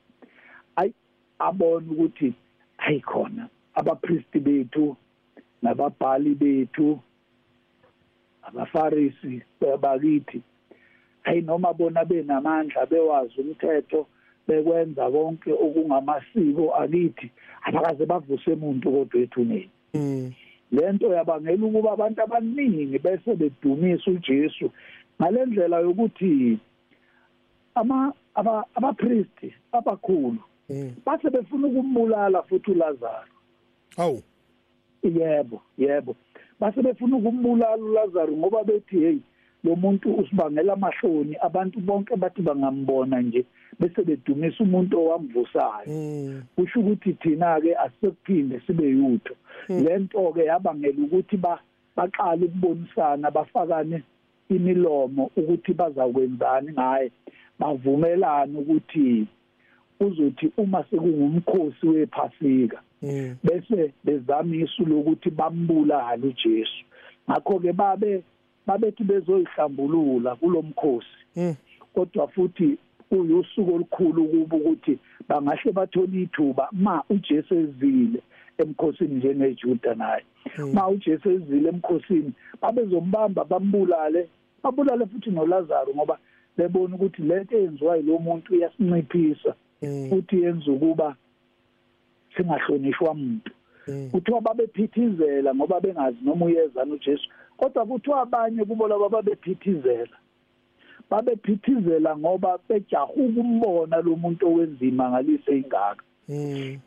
ay 0.76 0.90
abona 1.38 1.86
ukuthi 1.92 2.34
ayikhona 2.78 3.48
abapristi 3.74 4.38
bethu 4.40 4.96
nababhali 5.62 6.34
bethu 6.34 7.00
abafarisi 8.42 9.42
bakithi 9.80 10.42
hayi 11.22 11.40
noma 11.40 11.72
bona 11.72 12.04
benamandla 12.04 12.86
bewazi 12.86 13.40
umthetho 13.40 14.06
bekwenza 14.52 15.10
konke 15.10 15.50
okungamasiko 15.52 16.64
akithi 16.82 17.30
abakaze 17.66 18.04
bavuse 18.06 18.50
umuntu 18.52 18.86
kodwa 18.92 19.20
ethuneni 19.24 19.70
lento 20.72 21.06
yabangela 21.14 21.66
ukuba 21.66 21.92
abantu 21.92 22.18
abaningi 22.22 22.98
bese 22.98 23.30
bedumisa 23.40 24.10
uJesu 24.10 24.70
ngalendlela 25.16 25.76
yokuthi 25.84 26.58
ama 27.74 28.12
abapriesti 28.74 29.48
abakhulu 29.72 30.42
base 31.04 31.30
befuna 31.30 31.66
ukumbulala 31.66 32.42
futhi 32.42 32.70
uLazaro. 32.70 33.32
Awu. 33.96 34.22
Yebo 35.02 35.62
yebo. 35.78 36.16
Base 36.60 36.82
befuna 36.82 37.16
ukumbulala 37.16 37.76
uLazaro 37.76 38.32
ngoba 38.36 38.64
bethi 38.64 39.00
hey 39.00 39.18
lo 39.64 39.76
muntu 39.76 40.14
usibangela 40.14 40.72
amahloni 40.72 41.36
abantu 41.40 41.80
bonke 41.80 42.16
bathi 42.16 42.42
bangambona 42.42 43.20
nje 43.20 43.44
bese 43.80 44.02
bedumisa 44.02 44.64
umuntu 44.64 45.00
owamvusayo. 45.00 45.86
Kusho 46.56 46.80
ukuthi 46.80 47.12
thina 47.12 47.60
ke 47.60 47.76
asikuphinde 47.76 48.60
sibe 48.66 48.88
yutho. 48.90 49.34
Lento 49.68 50.32
ke 50.32 50.44
yabangela 50.44 51.04
ukuthi 51.04 51.36
ba 51.36 51.60
baqala 51.96 52.46
ukubonisana 52.46 53.30
bafakane 53.30 54.02
imilomo 54.48 55.30
ukuthi 55.36 55.72
bazakwenzani 55.74 56.72
ngaye. 56.72 57.10
Bavumelana 57.58 58.58
ukuthi 58.58 59.26
uzothi 60.00 60.52
uma 60.56 60.84
sekungumkhosi 60.90 61.86
wephasika 61.86 62.80
bese 63.44 63.92
bezamisa 64.04 64.82
lokuthi 64.86 65.30
bambulala 65.30 66.26
uJesu. 66.26 66.84
Ngakho 67.30 67.58
ke 67.58 67.72
babe 67.72 68.22
babethi 68.66 69.04
bezoyihlambulula 69.04 70.36
kulomkhosi 70.36 71.16
kodwa 71.94 72.28
futhi 72.28 72.78
uyusuku 73.10 73.74
olukhulu 73.74 74.24
kubo 74.28 74.56
ukuthi 74.56 74.98
bangahle 75.28 75.72
bathola 75.72 76.16
ithuba 76.24 76.68
ma 76.72 77.02
uJesu 77.10 77.54
ezile 77.54 78.20
emkhosini 78.58 79.14
njengeJuda 79.14 79.94
naye. 79.94 80.24
Ma 80.72 80.88
uJesu 80.88 81.30
ezile 81.30 81.68
emkhosini 81.68 82.32
babezombamba 82.62 83.44
bambulale 83.44 84.28
babulale 84.62 85.06
futhi 85.06 85.30
noLazaro 85.30 85.94
ngoba 85.94 86.18
bebona 86.56 86.94
ukuthi 86.94 87.22
lento 87.22 87.56
eyenziwa 87.56 87.96
yilo 87.96 88.18
muntu 88.18 88.54
iyasinciphisa 88.54 89.54
futhi 90.08 90.42
yenza 90.42 90.72
ukuba 90.72 91.16
singahlonishwa 92.36 93.10
umuntu 93.10 93.50
kuthiwa 94.10 94.40
babephithizela 94.40 95.54
ngoba 95.54 95.80
bengazi 95.80 96.18
noma 96.22 96.46
uyezana 96.46 96.94
uJesu 96.94 97.28
kodwa 97.56 97.86
kuthiwa 97.86 98.20
abanye 98.22 98.64
kubo 98.64 98.88
laba 98.88 99.08
babephithizela. 99.08 100.16
Babephithizela 101.10 102.16
ngoba 102.16 102.58
bejaha 102.68 103.12
ukumbona 103.12 103.96
lo 104.02 104.16
muntu 104.16 104.46
owenzima 104.48 105.10
ngalise 105.10 105.56
ingaka. 105.58 106.04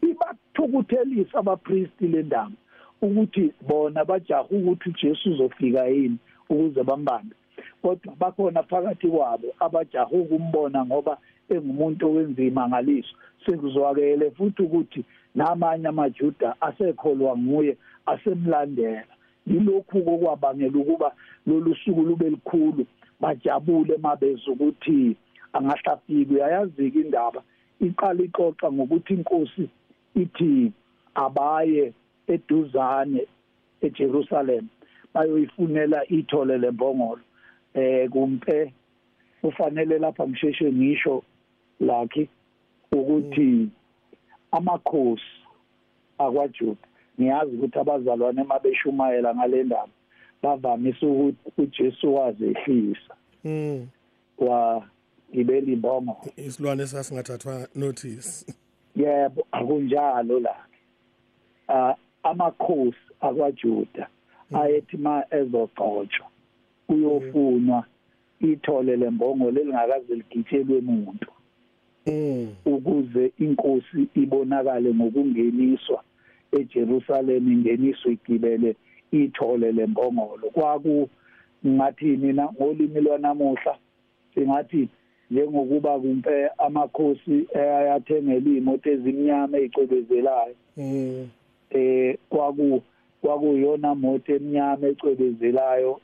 Ibathukuthelisa 0.02 1.40
abapriesti 1.40 2.08
lendaba 2.08 2.56
ukuthi 3.02 3.54
bona 3.68 4.06
bajaha 4.06 4.44
ukuthi 4.50 4.90
uJesu 4.90 5.32
uzofika 5.32 5.86
yini 5.88 6.18
ukuze 6.50 6.84
bambambe. 6.84 7.36
Kodwa 7.82 8.16
bakhona 8.16 8.64
phakathi 8.64 9.08
kwabo 9.08 9.48
abajaha 9.60 10.12
ukumbona 10.12 10.86
ngoba 10.86 11.18
engumuntu 11.50 12.08
owenzima 12.08 12.70
ngaliso. 12.70 13.16
Sekuzwakele 13.46 14.32
futhi 14.32 14.62
ukuthi 14.62 15.06
namanye 15.36 15.88
amaJuda 15.88 16.56
asekholwa 16.62 17.38
nguye 17.38 17.78
asemlandela. 18.06 19.14
Yilokhu 19.48 20.04
kokwabangela 20.04 20.78
ukuba 20.80 21.12
lolu 21.48 21.76
suku 21.76 22.02
lube 22.02 22.30
likhulu 22.30 22.86
bajabule 23.20 23.98
mabeza 23.98 24.52
ukuthi 24.52 25.16
angahlafiki. 25.54 26.34
Uyayazi-ke 26.34 27.00
indaba 27.00 27.42
iqala 27.80 28.24
ixoxa 28.24 28.72
ngokuthi 28.72 29.14
inkosi 29.14 29.70
ithi 30.16 30.72
abaye 31.16 31.94
eduzane 32.28 33.28
eJerusalem 33.82 34.66
bayoyifunela 35.14 36.00
ithole 36.10 36.58
lembongolo 36.58 37.22
eh 37.74 38.10
kumpe 38.10 38.74
kufanele 39.42 39.98
lapha 40.00 40.28
ngisheshe 40.28 40.72
ngisho 40.72 41.24
lakhe 41.80 42.30
ukuthi 42.92 43.70
amakhosi 44.52 45.36
akwaJuda 46.18 46.88
ngiyazi 47.20 47.56
ukuthi 47.56 47.80
abazalwane 47.80 48.44
mabeshumayela 48.44 49.36
ngale 49.36 49.64
ndaba 49.64 49.90
bavamise 50.44 51.06
ukuthi 51.06 51.38
uJesu 51.58 52.16
wazehlisa. 52.16 53.14
Wagibela 54.38 55.72
imbongo. 55.72 56.18
Isilwane 56.38 56.84
esasingathathwa 56.84 57.68
notice 57.76 58.46
yebo 58.96 59.48
akunjalo 59.52 60.40
la 60.40 60.56
ah 61.68 61.96
amakhosi 62.24 62.98
akwaJuda 63.22 64.08
ayethi 64.54 64.98
ma 64.98 65.24
ezogcotshwa 65.32 66.28
uyofunwa 66.90 67.86
ithole 68.40 68.96
lembongo 68.96 69.52
lelingakaze 69.52 70.16
ligitshelwe 70.16 70.78
umuntu 70.78 71.32
ukuze 72.66 73.32
inkosi 73.40 74.08
ibonakale 74.16 74.94
ngokungeniswa 74.94 76.04
eJerusalem 76.52 77.52
ingeniswe 77.52 78.12
igibele 78.14 78.76
ithole 79.12 79.72
lembongolo 79.72 80.50
kwaku 80.54 81.10
ngathi 81.68 82.06
mina 82.18 82.50
ngolimi 82.54 83.02
lwanamuhla 83.02 83.78
singathi 84.34 84.90
njengokuba 85.32 86.00
kumpe 86.00 86.50
amakhosi 86.58 87.48
ayathengela 87.56 88.50
imoto 88.58 88.92
ezimnyama 88.92 89.58
ezicwebezelayo 89.58 90.56
mm. 90.78 91.28
Eh 91.70 92.18
kwaku 92.30 92.82
kwakuyona 93.26 93.96
moto 93.96 94.36
emnyama 94.36 94.88
ecwebezelayo 94.88 96.00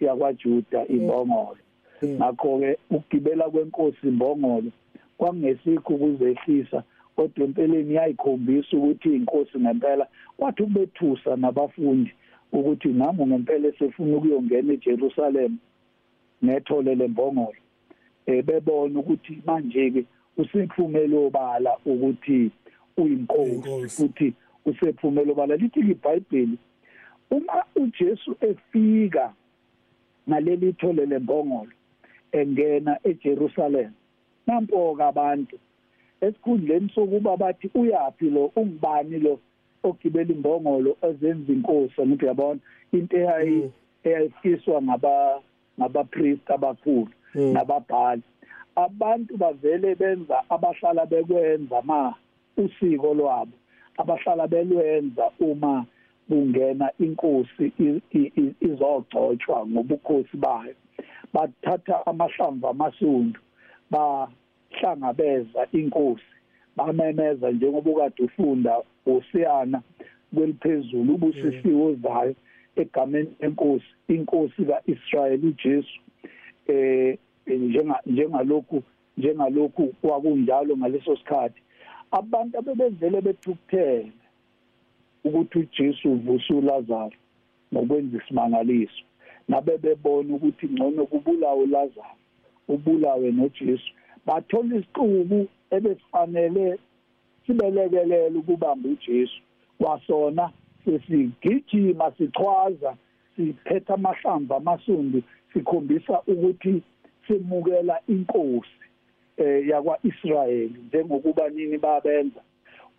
yakwaJuda 0.00 0.86
imbongolo. 0.86 1.62
Ngakho 2.04 2.58
ke 2.58 2.78
ukugibela 2.90 3.50
kwenkosi 3.50 4.06
imbongolo 4.08 4.70
kwangesikho 5.20 5.94
ukuzehlisa 5.94 6.82
kodwa 7.16 7.44
empeleni 7.44 7.94
yayikhombisa 7.94 8.76
ukuthi 8.76 9.08
inkosi 9.16 9.58
ngempela 9.58 10.06
kwathi 10.36 10.62
ubethusa 10.62 11.36
nabafundi 11.36 12.12
ukuthi 12.52 12.88
nami 12.88 13.26
ngempela 13.26 13.68
esefuna 13.68 14.16
ukuyongena 14.16 14.72
eJerusalem 14.72 15.52
nethole 16.42 16.94
lembongolo 16.94 17.60
eh 18.26 18.44
bebona 18.46 18.98
ukuthi 19.00 19.42
manje 19.46 19.90
ke 19.90 20.02
usephumele 20.40 21.16
obala 21.26 21.72
ukuthi 21.84 22.50
uyinkosi 22.96 23.88
futhi 23.96 24.28
usephumele 24.64 25.32
obala. 25.32 25.56
Lithi 25.56 25.80
iBhayibheli 25.80 26.58
uma 27.30 27.64
uJesu 27.76 28.36
efika 28.40 29.34
ngaleli 30.28 30.72
thole 30.72 31.06
lembongolo 31.06 31.72
engena 32.32 32.98
eJerusalem 33.04 33.92
nampoka 34.46 35.06
abantu. 35.08 35.58
Esikhundleni 36.20 36.90
sokuba 36.94 37.36
bathi 37.36 37.70
uyapi 37.74 38.30
lo 38.30 38.52
ungubani 38.56 39.18
lo 39.18 39.40
ogibela 39.82 40.32
imbongolo 40.32 40.96
ezenza 41.02 41.52
inkosi? 41.52 42.02
Ngithi 42.06 42.26
yabona 42.26 42.60
into 42.92 43.16
eyayi 43.16 43.70
eyayifiswa 44.04 44.82
ngaba 44.82 45.40
ngabapriest 45.80 46.50
abakhulu 46.50 47.08
Mm. 47.34 47.52
nababhali. 47.52 48.22
Abantu 48.76 49.36
bavele 49.36 49.94
benza 49.94 50.42
abahlala 50.50 51.06
bekwenza 51.06 51.82
ma 51.82 52.14
usiko 52.56 53.14
lwabo. 53.14 53.52
Abahlala 53.98 54.46
belwenza 54.48 55.30
uma 55.40 55.86
kungena 56.28 56.90
inkosi 56.98 57.72
i- 57.78 58.02
i- 58.12 58.32
i- 58.36 58.54
izogcotshwa 58.60 59.66
ngobukhosi 59.66 60.36
bayo. 60.36 60.74
Bathatha 61.32 62.06
amahlamvu 62.06 62.66
amasundu 62.68 63.40
bahlangabeza 63.90 65.66
inkosi 65.72 66.24
bamemeza 66.76 67.50
njengoba 67.50 67.90
ukade 67.90 68.22
ufunda 68.22 68.72
usiyana 69.06 69.82
kweliphezulu 70.34 71.14
ubusisiwe 71.14 71.94
zayo 71.94 72.34
egameni 72.76 73.32
lenkosi 73.40 73.86
inkosi 74.08 74.64
kaIsrayeli 74.64 75.46
uJesu 75.46 76.00
eh 76.68 77.18
njenga 77.46 78.00
njengalokhu 78.06 78.82
njengalokhu 79.16 79.86
kwakunjalo 80.00 80.76
ngaleso 80.76 81.16
sikhathi. 81.16 81.60
Abantu 82.10 82.58
abebezele 82.58 83.20
bethukuthele 83.20 84.12
ukuthi 85.24 85.58
uJesu 85.58 86.12
uvusa 86.12 86.54
uLazaro 86.54 87.16
ngokwenza 87.74 88.18
isimangaliso 88.18 89.02
nabe 89.48 89.78
bebona 89.78 90.34
ukuthi 90.34 90.66
ngcono 90.66 91.06
kubulawe 91.06 91.62
uLazaro. 91.62 92.19
Ubulawe 92.74 93.30
noJesu. 93.32 93.90
Bathola 94.26 94.76
isiqubu 94.76 95.48
ebesifanele 95.70 96.78
sibelekelela 97.46 98.38
ukubamba 98.38 98.88
uJesu. 98.88 99.40
Kwasona 99.78 100.50
sesigijima 100.84 102.12
sichwaza 102.18 102.96
siphethe 103.36 103.92
amahlamvu 103.92 104.54
amasundu 104.54 105.22
sikhombisa 105.52 106.22
ukuthi 106.26 106.82
semukela 107.26 108.00
inkosi 108.08 108.80
eh 109.36 109.68
yakwaIsrayeli 109.68 110.74
njengokuba 110.86 111.48
nini 111.48 111.78
babenza. 111.78 112.40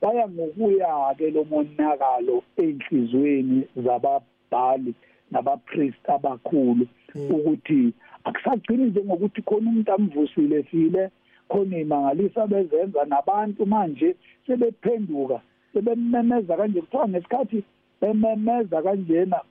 Baya 0.02 0.28
ngokuya 0.30 1.16
ke 1.18 1.30
lo 1.32 1.44
monakalo 1.44 2.44
enhlizweni 2.58 3.68
zababhali 3.76 4.94
nabapriest 5.32 6.10
abakhulu 6.10 6.88
ukuthi 7.16 7.94
akusagcini 8.24 8.84
njengokuthi 8.86 9.42
khona 9.42 9.70
umuntu 9.70 9.92
amvusile 9.94 10.64
file 10.64 11.10
khona 11.50 11.78
imangalisa 11.78 12.48
bezenza 12.48 13.06
nabantu 13.06 13.66
manje 13.66 14.16
sebephenduka 14.48 15.42
sebememeza 15.74 16.58
kanje 16.58 16.82
kuthiwa 16.82 17.08
ngesikhathi 17.10 17.64
bememeza 18.02 18.82
kanjena 18.82 19.42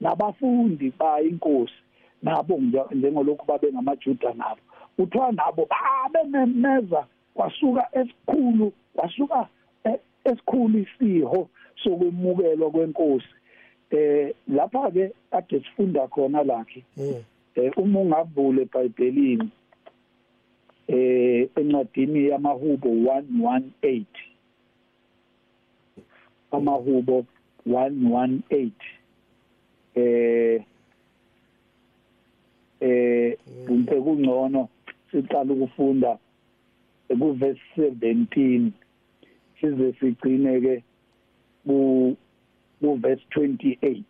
nabafundi 0.00 0.92
bayinkosi 0.98 1.74
nabo 2.22 2.54
nje- 2.56 2.94
njengolokhu 2.94 3.46
babe 3.46 3.72
ngamajuda 3.72 4.32
nabo. 4.34 4.60
Kuthiwa 4.96 5.32
nabo 5.32 5.68
babememeza 5.70 7.06
kwasuka 7.34 7.88
esikhulu 7.92 8.72
kwasuka 8.94 9.48
eh, 9.84 9.98
esikhulu 10.24 10.78
isiho 10.78 11.48
sokwemukelwa 11.84 12.70
kwenkosi. 12.70 13.26
Eh 13.90 14.34
lapha 14.48 14.90
ke 14.90 15.12
ade 15.30 15.60
sifunda 15.60 16.06
khona 16.08 16.42
lakhe. 16.42 16.84
Mm 16.96 17.14
eh 17.54 17.72
uma 17.76 18.00
ungavula 18.00 18.62
eBhayibhelini 18.62 19.48
eh 20.88 21.48
encwadini 21.56 22.28
yamahubo 22.28 22.88
118 22.88 24.04
amahubo 26.50 27.24
118 27.66 28.70
eh 29.94 30.64
eh 32.80 33.36
kumpe 33.66 33.94
kungcono 34.00 34.68
siqala 35.10 35.52
ukufunda 35.52 36.18
kuverse 37.18 37.60
17 37.78 38.70
size 39.60 39.92
sigcine 40.00 40.60
ke 40.60 40.82
ku 41.66 42.16
kuverse 42.80 43.22
28 43.36 44.02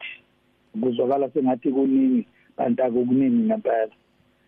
kuzwakala 0.81 1.31
sengathi 1.31 1.73
kuningi. 1.73 2.27
Kanti 2.57 2.83
akukuningi 2.83 3.43
ngempela. 3.49 3.93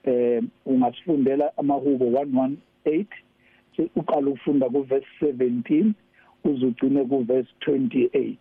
Eh 0.04 0.42
ungasifundela 0.66 1.52
amahubo 1.58 2.04
118 2.04 3.06
si- 3.76 3.90
uqala 3.96 4.28
ukufunda 4.30 4.68
kuverse 4.68 5.06
17 5.22 5.92
uzugcine 6.44 7.04
kuverse 7.04 7.50
28 7.66 8.36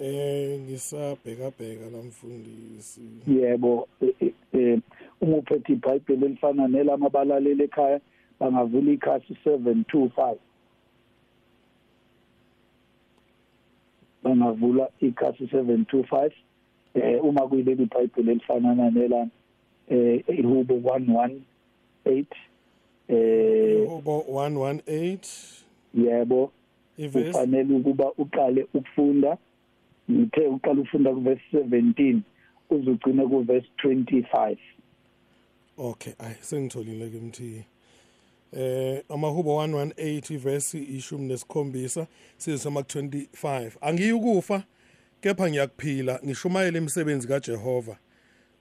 eh 0.00 0.60
ngisabheka 0.60 1.50
bheka 1.58 1.90
lamfundisi 1.90 3.00
yebo 3.26 3.88
eh, 4.02 4.14
eh, 4.20 4.32
eh, 4.52 4.78
uma 5.20 5.36
uphethe 5.36 5.72
iBhayibheli 5.72 6.24
elifana 6.26 6.68
nelama 6.68 7.06
abalaleli 7.06 7.62
ekhaya 7.64 8.00
bangavula 8.40 8.92
ikhasi 8.92 9.34
725 9.46 10.36
bangavula 14.22 14.88
ikhasi 15.00 15.44
725 15.44 16.30
eh 16.94 17.24
uma 17.24 17.48
kuyileli 17.48 17.82
iBhayibheli 17.82 18.30
elifanana 18.30 18.90
nelana 18.90 19.30
eh 19.88 20.24
ihubo 20.28 20.74
118 20.74 22.24
eh 23.08 23.92
ubo 23.92 24.24
118 24.28 25.18
yebo 25.94 26.52
ivesi 26.98 27.26
kufanele 27.26 27.74
ukuba 27.74 28.12
uqale 28.18 28.66
ukufunda 28.74 29.38
ngithe 30.10 30.46
uqala 30.46 30.80
ukufunda 30.80 31.14
kuverse 31.14 31.42
17 31.52 32.18
uzugcine 32.70 33.26
kuverse 33.26 33.68
25 33.84 34.56
okay 35.78 36.12
ayi 36.18 36.34
sengitholile 36.40 37.10
ke 37.10 37.16
mthi. 37.20 37.64
Eh 38.52 39.02
amahubo 39.08 39.64
118 39.66 40.34
ivesi 40.34 40.78
ishumi 40.78 41.26
nesikhombisa 41.26 42.06
sizoma 42.36 42.80
ku25 42.80 43.70
angiyukufa 43.80 44.62
kepha 45.20 45.50
ngiyakuphila 45.50 46.20
ngishumayela 46.24 46.78
imisebenzi 46.78 47.28
kaJehova. 47.28 47.96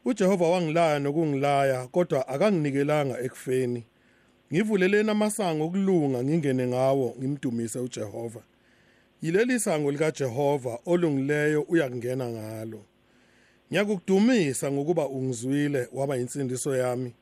uJehova 0.05 0.49
wangilaya 0.49 0.99
nokungilaya 0.99 1.87
kodwa 1.87 2.27
akanginikelanga 2.27 3.19
ekufeni. 3.19 3.83
Ngivuleleni 4.53 5.09
amasango 5.09 5.65
okulunga 5.65 6.23
ngingene 6.23 6.67
ngawo 6.67 7.15
ngimdumise 7.19 7.79
uJehova. 7.79 8.41
Yileli 9.21 9.59
sango 9.59 9.91
likaJehova 9.91 10.79
olungileyo 10.85 11.61
uyakungena 11.61 12.29
ngalo. 12.29 12.81
Ngiyakudumisa 13.71 14.71
ngokuba 14.71 15.07
ungizwile 15.07 15.87
waba 15.93 16.17
insindiso 16.17 16.75
yami. 16.75 17.13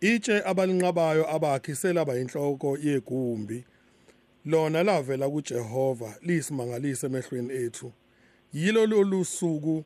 Itshe 0.00 0.42
abalinqabayo 0.44 1.34
abakhe 1.34 1.74
selaba 1.74 2.16
inhloko 2.18 2.78
yegumbi. 2.82 3.64
Lona 4.44 4.82
lavela 4.82 5.28
kuJehova 5.30 6.14
lisimangalise 6.22 7.06
emehlweni 7.06 7.52
ethu. 7.54 7.92
Yilo 8.52 8.86
lolusuku 8.86 9.84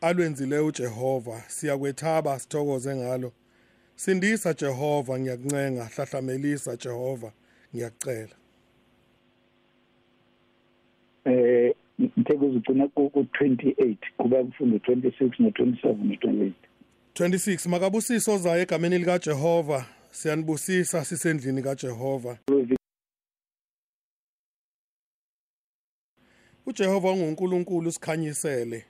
alwenzile 0.00 0.58
uJehova 0.58 1.42
siyakwethaba 1.48 2.38
sithokoze 2.38 2.96
ngalo. 2.96 3.32
Sindisa 3.96 4.54
Jehova 4.54 5.18
ngiyakuncenga. 5.18 5.84
Hlahlamelisa 5.84 6.76
Jehova 6.76 7.32
ngiyakucela 7.74 8.36
eh 11.24 11.74
ngithe 12.00 12.34
kuzigcina 12.34 12.88
ku 12.88 13.02
28 13.02 13.96
kuba 14.18 14.44
kufunde 14.44 14.76
26 14.76 15.42
no 15.42 15.48
27 15.48 16.04
no 16.04 16.14
28 16.14 16.52
26 17.14 17.68
makabusiso 17.68 18.34
ozayo 18.34 18.62
egameni 18.62 18.98
likaJehova. 18.98 19.86
Siyanibusisa 20.10 21.04
sisendlini 21.04 21.62
kaJehova. 21.62 22.38
uJehova 26.68 27.10
unguNkulunkulu 27.12 27.92
sikhanyisele 27.92 28.84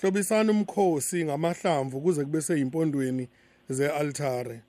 hlobisana 0.00 0.52
umkhosi 0.52 1.24
ngamahlamvu 1.24 2.00
kuze 2.00 2.24
kube 2.24 2.40
seyimpondweni 2.40 3.28
zealtare 3.68 4.60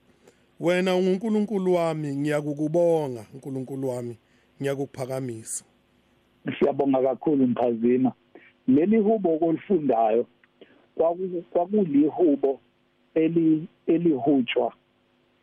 wena 0.60 0.96
unguNkulunkulu 0.96 1.74
wami 1.74 2.16
ngiyakukubonga 2.16 3.26
uNkulunkulu 3.34 3.90
wami 3.90 4.18
ngiyakuphakamisa. 4.62 5.66
Siyabonga 6.60 7.02
kakhulu 7.02 7.48
mphazima. 7.48 8.12
Leli 8.68 8.98
hubo 8.98 9.34
okolifundayo 9.36 10.26
kwakulihubo 11.52 12.60
eli 13.16 13.68
elihutshwa 13.88 14.74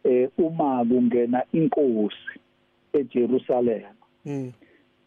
eh 0.05 0.31
uma 0.39 0.85
kungena 0.85 1.45
inkosi 1.53 2.41
eJerusalem. 2.93 3.83
Mm. 4.25 4.53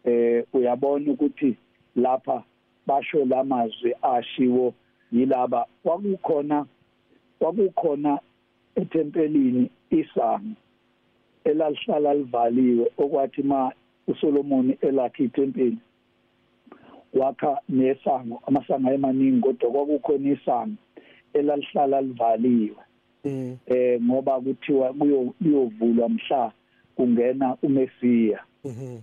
eh 0.03 0.45
uyabona 0.53 1.11
ukuthi 1.11 1.57
lapha 1.95 2.43
basho 2.87 3.25
lamazwi 3.25 3.93
ashiwo 4.01 4.73
yilaba 5.11 5.65
kwakukhona 5.83 6.65
kwakukhona 7.39 8.19
etempelini 8.75 9.69
isango 9.89 10.55
elalihlala 11.43 12.13
livaliwe 12.13 12.91
okwathi 12.97 13.43
ma 13.43 13.71
uSolomon 14.07 14.75
elakha 14.81 15.23
itempeli 15.23 15.77
wakha 17.13 17.61
nesango 17.69 18.41
amasango 18.47 18.89
ayemaningi 18.89 19.41
kodwa 19.41 19.71
kwakukhona 19.71 20.29
isango 20.31 20.75
elalihlala 21.33 22.01
livaliwe 22.01 22.75
Mm. 23.25 23.57
eh 23.65 24.01
ngoba 24.01 24.41
kuthiwa 24.41 24.93
kuyovulwa 24.93 26.09
mhla 26.09 26.51
kungena 26.95 27.57
uMesiya 27.63 28.39
Mhm. 28.65 28.97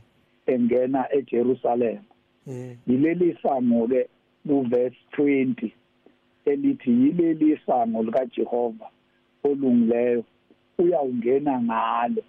engena 0.47 1.13
eJerusalem. 1.13 1.99
Yileli 2.87 3.37
sango 3.43 3.87
ke 3.89 4.09
kuverse 4.47 4.97
20 5.17 5.71
elithi 6.47 6.91
yileli 6.91 7.61
sango 7.67 8.03
lika 8.03 8.27
Jehova 8.27 8.89
olungileyo 9.45 10.25
uyawungena 10.79 11.63
ngalo. 11.63 12.23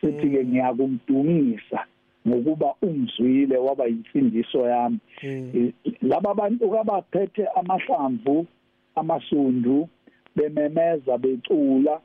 Sithi 0.00 0.30
ke 0.30 0.44
ngiyakumdumisa 0.44 1.86
ngokuba 2.28 2.74
ungizwile 2.82 3.56
waba 3.56 3.88
insindiso 3.88 4.68
yami. 4.68 4.98
Mm. 5.22 5.72
laba 6.02 6.34
bantu 6.34 6.70
kabaphethe 6.70 7.46
amahlamvu 7.46 8.46
amasundu 8.94 9.88
bememeza 10.36 11.18
becula 11.18 12.00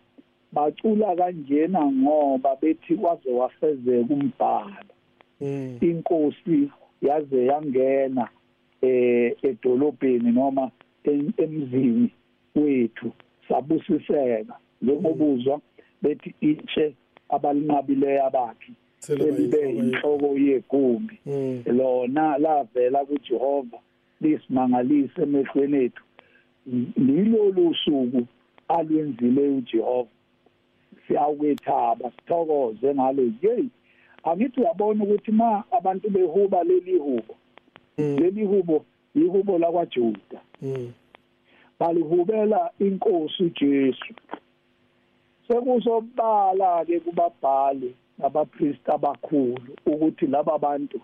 bacula 0.52 1.16
kanjena 1.16 1.86
ngoba 1.92 2.56
bethi 2.62 2.96
kwaze 2.96 3.32
wafezeka 3.32 4.14
umbhalo. 4.14 4.92
Inkosi 5.82 6.70
yaze 7.08 7.46
yangena 7.46 8.30
eh 8.82 9.36
edolobheni 9.42 10.32
noma 10.32 10.72
em- 11.04 11.34
emzini 11.38 12.10
wethu 12.56 13.12
sabusiseka. 13.48 14.56
Njengobuzwa 14.82 15.62
bethi 16.02 16.34
itshe 16.42 16.94
abalinqabileyo 17.30 18.26
abakhe 18.26 18.72
selibe 19.00 19.72
inhloko 19.72 20.28
yegumbi. 20.38 21.20
Mm. 21.26 21.64
lona 21.68 22.38
lavela 22.38 23.06
kuJehova 23.06 23.78
lisimangalise 24.22 25.22
emehlweni 25.22 25.78
ethu. 25.84 26.04
Lilo 26.98 27.50
lusuku 27.50 28.26
alwenzile 28.68 29.42
uJehova. 29.50 30.10
Siyakwethaba 31.08 32.12
sithokoze 32.12 32.94
ngalo 32.96 33.32
hey 33.42 33.64
angithi 34.26 34.60
uyabona 34.62 35.04
ukuthi 35.04 35.32
ma 35.32 35.64
abantu 35.72 36.10
behuba 36.10 36.64
leli 36.64 36.98
hubo 36.98 37.36
Mm. 37.98 38.18
leli 38.20 38.44
hubo 38.46 38.86
yihubo 39.16 39.58
lakwaJuda 39.58 40.40
Mm. 40.62 40.92
balihubela 41.80 42.72
inkosi 42.80 43.44
uJesu 43.44 44.14
sekusobala 45.48 46.86
ke 46.86 47.00
kubabhali 47.00 47.96
nabapriest 48.20 48.90
abakhulu 48.90 49.72
ukuthi 49.86 50.28
laba 50.28 50.58
bantu 50.58 51.00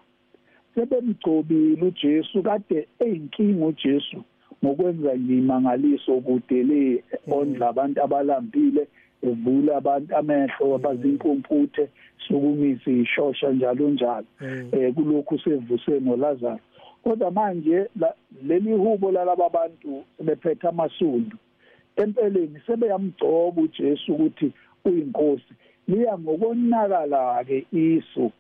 sebemgcobile 0.76 1.82
uJesu 1.86 2.44
kade 2.44 2.88
eyinkinga 3.00 3.66
uJesu 3.66 4.24
ngokwenza 4.66 5.18
ngimangaliso 5.18 6.22
kude 6.22 6.64
le 6.64 7.04
ondla 7.32 7.70
abantu 7.70 8.04
abalambile 8.04 8.88
evula 9.24 9.78
abantu 9.78 10.16
amehlo 10.16 10.76
abazinkumphuthe 10.76 11.90
sukumisa 12.28 12.92
ishosha 12.92 13.52
njalo 13.52 13.90
njalo. 13.90 14.26
Mm. 14.42 14.70
eh 14.72 14.94
kulokhu 14.94 15.40
sevuse 15.40 16.00
noLazarus 16.00 16.62
kodwa 17.04 17.32
manje 17.32 17.88
leli 18.48 18.72
hubo 18.72 19.12
lalaba 19.12 19.50
bantu 19.50 20.04
sebephethe 20.18 20.68
amasundu. 20.68 21.38
Empeleni 21.96 22.62
sebeyamgcoba 22.66 23.62
uJesu 23.62 24.14
ukuthi 24.14 24.52
uyinkosi. 24.86 25.54
Liya 25.88 26.18
ngokonakala 26.18 27.44
ke 27.44 27.66
isu 27.72 28.32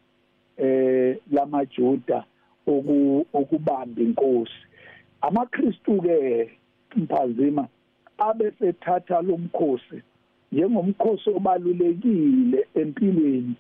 eh 0.58 1.18
lamaJuda 1.32 2.24
oku 2.68 3.26
okubamba 3.34 4.02
inkosi. 4.02 4.62
amaKristu 5.22 6.02
ke 6.02 6.50
mphazima 6.96 7.68
abesethatha 8.18 9.22
lomkhosi 9.22 10.02
njengomkhosi 10.52 11.30
obalulekile 11.30 12.68
empilweni 12.76 13.56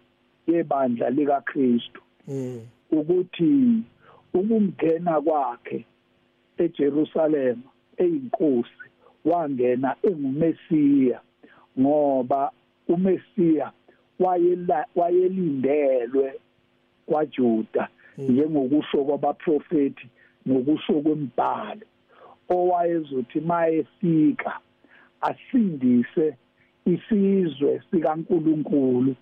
yebandla 0.47 1.09
likaKristu 1.09 2.01
Mm. 2.27 2.61
ukuthi 2.91 3.83
ukungena 4.33 5.21
kwakhe 5.21 5.85
eJerusalem 6.57 7.57
eyinkosi 7.97 8.85
wangena 9.25 9.95
engumesiya 10.03 11.19
ngoba 11.79 12.51
umesiya 12.87 13.71
wayelindelwe 14.95 16.33
kwaJuda 17.05 17.87
njengokusho 18.17 19.03
kwabaprofeti 19.03 20.07
nokusho 20.45 20.93
kwembhalo 20.93 21.85
owayezothi 22.49 23.39
mayefika 23.39 24.59
asindise 25.21 26.35
isizwe 26.85 27.81
sikaNkuluNkulu 27.91 29.15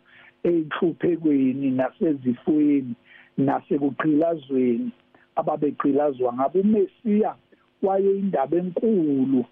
enhluphekweni 0.43 1.71
nasezifweni 1.71 2.93
nasekugqilazweni 3.37 4.91
ababegqilazwa 5.35 6.33
ngabo. 6.33 6.59
uMesiya 6.59 7.35
wayeyindaba 7.81 8.57
enkulu 8.57 9.45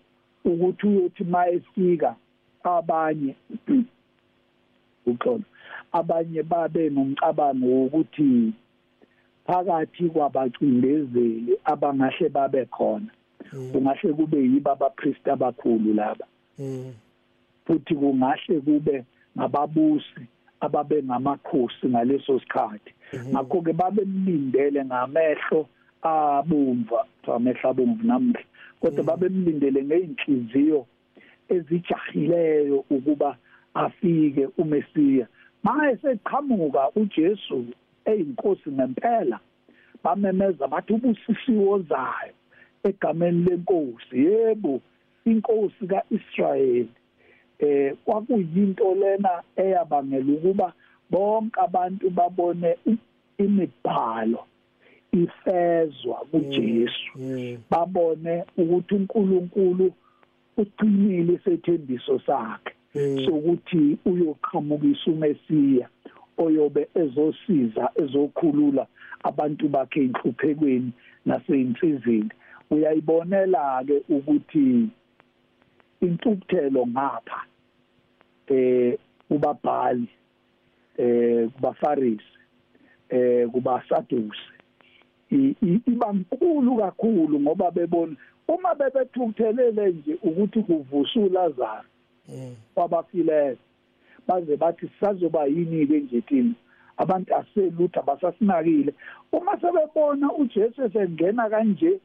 ukuthi 0.46 0.88
uyothi 0.88 1.24
mayefika 1.24 2.16
abanye 2.64 3.36
uxolo 5.06 5.44
abanye 5.92 6.44
babe 6.44 6.90
nomcabango 6.90 7.68
wokuthi 7.68 8.54
phakathi 9.48 10.10
kwabacindezeli 10.10 11.54
abangahle 11.66 12.30
babe 12.30 12.66
khona 12.66 13.12
kungahle 13.72 14.14
kube 14.14 14.38
yibo 14.38 14.72
abapriest 14.72 15.28
abakhulu 15.28 15.94
laba. 15.94 16.26
Mm. 16.60 16.94
Futhi 17.68 17.96
kungahle 17.96 18.60
kube 18.62 19.06
ngababusi 19.38 20.24
ababe 20.60 21.04
ngamakhosi 21.04 21.88
ngaleso 21.88 22.40
sikhathi. 22.40 22.92
Ngakho 23.30 23.62
ke 23.62 23.74
babemlindele 23.74 24.86
ngamehlo 24.86 25.68
abomva 26.02 27.06
amehlo 27.28 27.70
abomvu 27.70 28.04
namhla. 28.08 28.44
Kodwa 28.82 29.04
babemlindele 29.04 29.84
ngeinhliziyo 29.84 30.86
ezijahileyo 31.50 32.86
ukuba 32.90 33.38
afike 33.74 34.48
uMesiya. 34.58 35.28
Manje 35.64 35.98
seqhamuka 36.02 36.90
uJesu 36.96 37.66
eyinkosi 38.06 38.70
ngempela 38.72 39.40
bamemeza 40.04 40.68
bathi 40.68 40.94
ubusisiwe 40.94 41.66
ozayo 41.70 42.34
egameni 42.84 43.44
lenkosi. 43.46 44.16
Yebo 44.26 44.82
inkosi 45.26 45.88
kaIsrayeli 45.88 46.90
eh 47.60 47.94
kwakuyinto 48.06 48.96
lena 48.96 49.44
eyabangela 49.56 50.34
ukuba 50.34 50.74
bonke 51.12 51.60
abantu 51.62 52.10
babone 52.10 52.78
imibhalo 53.38 54.44
ifezwa 55.12 56.16
kuJesu 56.32 57.12
Mm. 57.16 57.58
babone 57.70 58.44
ukuthi 58.58 58.96
uNkulunkulu 58.96 59.92
uqinile 60.58 61.34
isethembiso 61.34 62.20
sakhe 62.20 62.74
Mm. 62.96 63.26
sokuthi 63.26 63.98
uyoqhamukisa 64.06 65.12
uMesiya 65.12 65.88
oyobe 66.38 66.88
ezosiza 66.96 67.90
ezokhulula 67.96 68.88
abantu 69.24 69.68
bakhe 69.70 70.02
inhluphekweni 70.02 70.92
naseinsizini 71.26 72.30
uyayibonela 72.72 73.84
ke 73.88 74.02
ukuthi 74.10 74.90
intukuthelo 76.02 76.88
ngapha 76.88 77.42
eh 78.48 78.98
kubabhali 79.28 80.08
eh 80.98 81.50
kubafarisi 81.50 82.34
eh 83.10 83.48
kubasadusi. 83.50 84.48
Iba 85.88 86.14
nkulu 86.14 86.78
kakhulu 86.78 87.40
ngoba 87.40 87.72
bebona 87.72 88.16
uma 88.48 88.76
bebethukuthelele 88.76 89.92
nje 89.92 90.18
ukuthi 90.24 90.64
kuvusa 90.64 91.20
uLazaro 91.20 91.90
kwabafileyo 92.74 93.58
baze 94.28 94.58
bathi 94.58 94.90
sazoba 95.00 95.46
yini 95.46 95.88
ke 95.88 96.00
nje 96.00 96.22
thina? 96.22 96.54
Abantu 96.98 97.36
aselutha 97.36 98.02
basasinakile 98.02 98.94
uma 99.32 99.60
sebebona 99.62 100.34
uJesu 100.34 100.84
esengena 100.84 101.50
kanje 101.50 102.00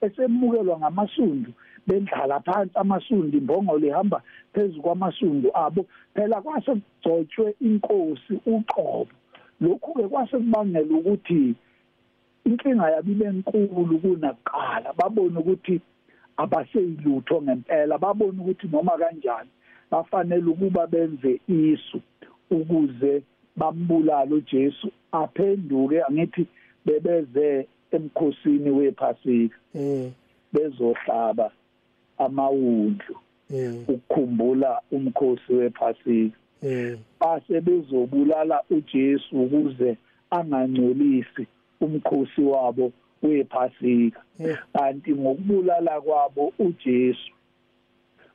esemukelwa 0.00 0.78
ngamasundu 0.78 1.52
bendlala 1.86 2.40
phansi 2.40 2.72
amasundi 2.74 3.36
imbongolo 3.38 3.86
ihamba 3.86 4.22
phezulu 4.52 4.82
kwamasundu 4.82 5.50
abo. 5.54 5.86
Phela 6.14 6.40
kwase 6.40 6.72
kugcotshwe 6.74 7.54
inkosi 7.60 8.34
uqobo. 8.46 9.08
Lokhu 9.60 9.94
ke 9.94 10.08
kwase 10.08 10.36
kubangela 10.36 10.94
ukuthi 10.96 11.54
inkinga 12.44 12.90
yabibe 12.90 13.24
enkulu 13.26 13.98
kunakuqala. 13.98 14.92
Babone 14.98 15.38
ukuthi 15.38 15.80
abaseyilutho 16.36 17.42
ngempela 17.42 17.98
babone 17.98 18.40
ukuthi 18.40 18.68
noma 18.68 18.98
kanjani 18.98 19.50
bafanele 19.90 20.46
ukuba 20.50 20.86
benze 20.86 21.40
isu 21.48 22.00
ukuze 22.50 23.22
bambulala 23.56 24.34
uJesu. 24.34 24.90
Aphenduke 25.12 26.02
angithi 26.02 26.46
bebeze 26.84 27.66
emkhosini 27.92 28.70
wephasika. 28.70 29.56
Bezohlaba. 30.52 31.50
Amawundlu 32.18 33.16
ukukhumbula 33.88 34.80
umkhosi 34.92 35.52
wephasika. 35.52 36.36
Base 37.20 37.60
bezobulala 37.60 38.62
uJesu 38.70 39.42
ukuze 39.42 39.96
angangcolisi 40.30 41.46
umkhosi 41.80 42.40
wabo 42.40 42.92
wephasika. 43.22 44.22
Kanti 44.72 45.12
ngokubulala 45.12 46.00
kwabo 46.00 46.52
uJesu 46.58 47.32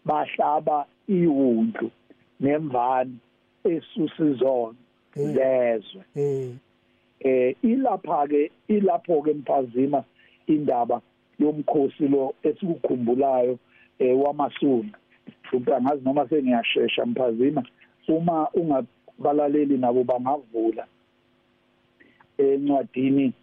bahlaba 0.06 0.86
iwundlu 1.08 1.92
nemvani 2.39 3.18
esusa 3.63 4.26
izono 4.26 4.76
lezwe. 5.15 6.02
Eh. 7.20 7.56
Ilapha 7.63 8.28
ke 8.28 8.52
ilapho 8.68 9.22
ke 9.22 9.34
mphazima 9.34 10.04
indaba 10.48 11.02
yomkhosi 11.39 12.08
lo 12.08 12.34
esikukhumbulayo 12.44 13.60
eh 14.00 14.20
wamasuna 14.20 14.98
futhi 15.44 15.74
angazi 15.74 16.06
noma 16.06 16.30
sengiyashesha 16.30 17.06
mphazima 17.06 17.64
uma 18.08 18.50
ungabalaleli 18.54 19.78
nabo 19.78 20.04
bangavula 20.04 20.88
encwadini 22.38 23.34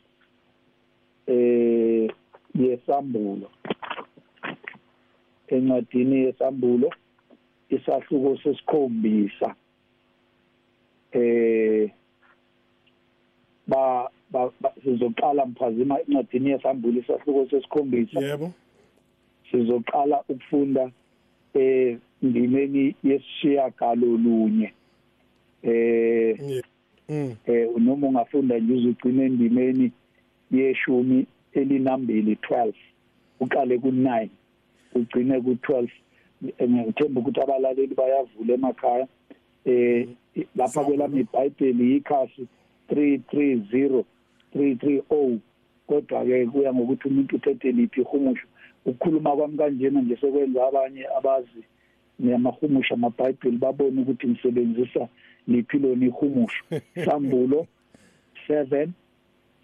eh 1.27 2.11
yesambulo. 2.55 3.51
Encwadini 5.49 6.17
yesambulo 6.17 6.91
isahluko 7.71 8.39
sesikhombisa 8.43 9.55
eh 11.13 11.91
ba 13.67 14.11
sizoqala 14.85 15.47
mphazima 15.47 16.01
encwadini 16.01 16.51
yesambulo 16.51 17.01
isahluko 17.01 17.47
sesikhombisa. 17.51 18.21
Yebo. 18.21 18.53
Sizoqala 19.51 20.23
ukufunda 20.29 20.91
eh 21.55 21.99
ndimeni 22.23 22.95
yesishiya 23.05 23.71
galolunye 23.79 24.73
eh 25.63 26.63
eh 27.47 27.69
noma 27.79 28.07
ungafunda 28.07 28.59
nje 28.59 28.73
uzugcina 28.73 29.25
endimeni 29.25 29.93
yeshumi 30.51 31.27
elinambili 31.53 32.35
12 32.35 32.73
uqale 33.41 33.77
ku9 33.77 34.29
ugcine 34.95 35.39
ku12 35.39 35.89
ngithemba 36.43 37.21
ukuthi 37.21 37.41
abalaleli 37.41 37.95
bayavula 37.95 38.55
emakhaya. 38.55 39.07
Eh 39.65 40.09
lapha 40.57 40.85
kwelami 40.85 41.21
iBhayibheli 41.21 41.97
ikhasi 41.97 42.47
330 42.91 44.05
330 44.55 45.39
kodwa 45.87 46.25
ke 46.25 46.47
kuya 46.47 46.75
ngokuthi 46.75 47.09
umuntu 47.09 47.37
uthethe 47.37 47.73
liphi 47.73 48.01
ihumusho 48.01 48.47
ukukhuluma 48.87 49.37
kwami 49.37 49.59
kanjena 49.59 50.01
nje 50.01 50.17
sekwenza 50.17 50.67
abanye 50.69 51.07
abazi 51.19 51.63
niyamahumusha 52.19 52.95
amabhayibheli 52.95 53.59
babone 53.59 54.01
ukuthi 54.03 54.29
ngisebenzisa 54.29 55.09
liphi 55.49 55.79
lona 55.79 56.07
ihumusho 56.07 56.65
sambulo 57.05 57.67
7 58.49 58.89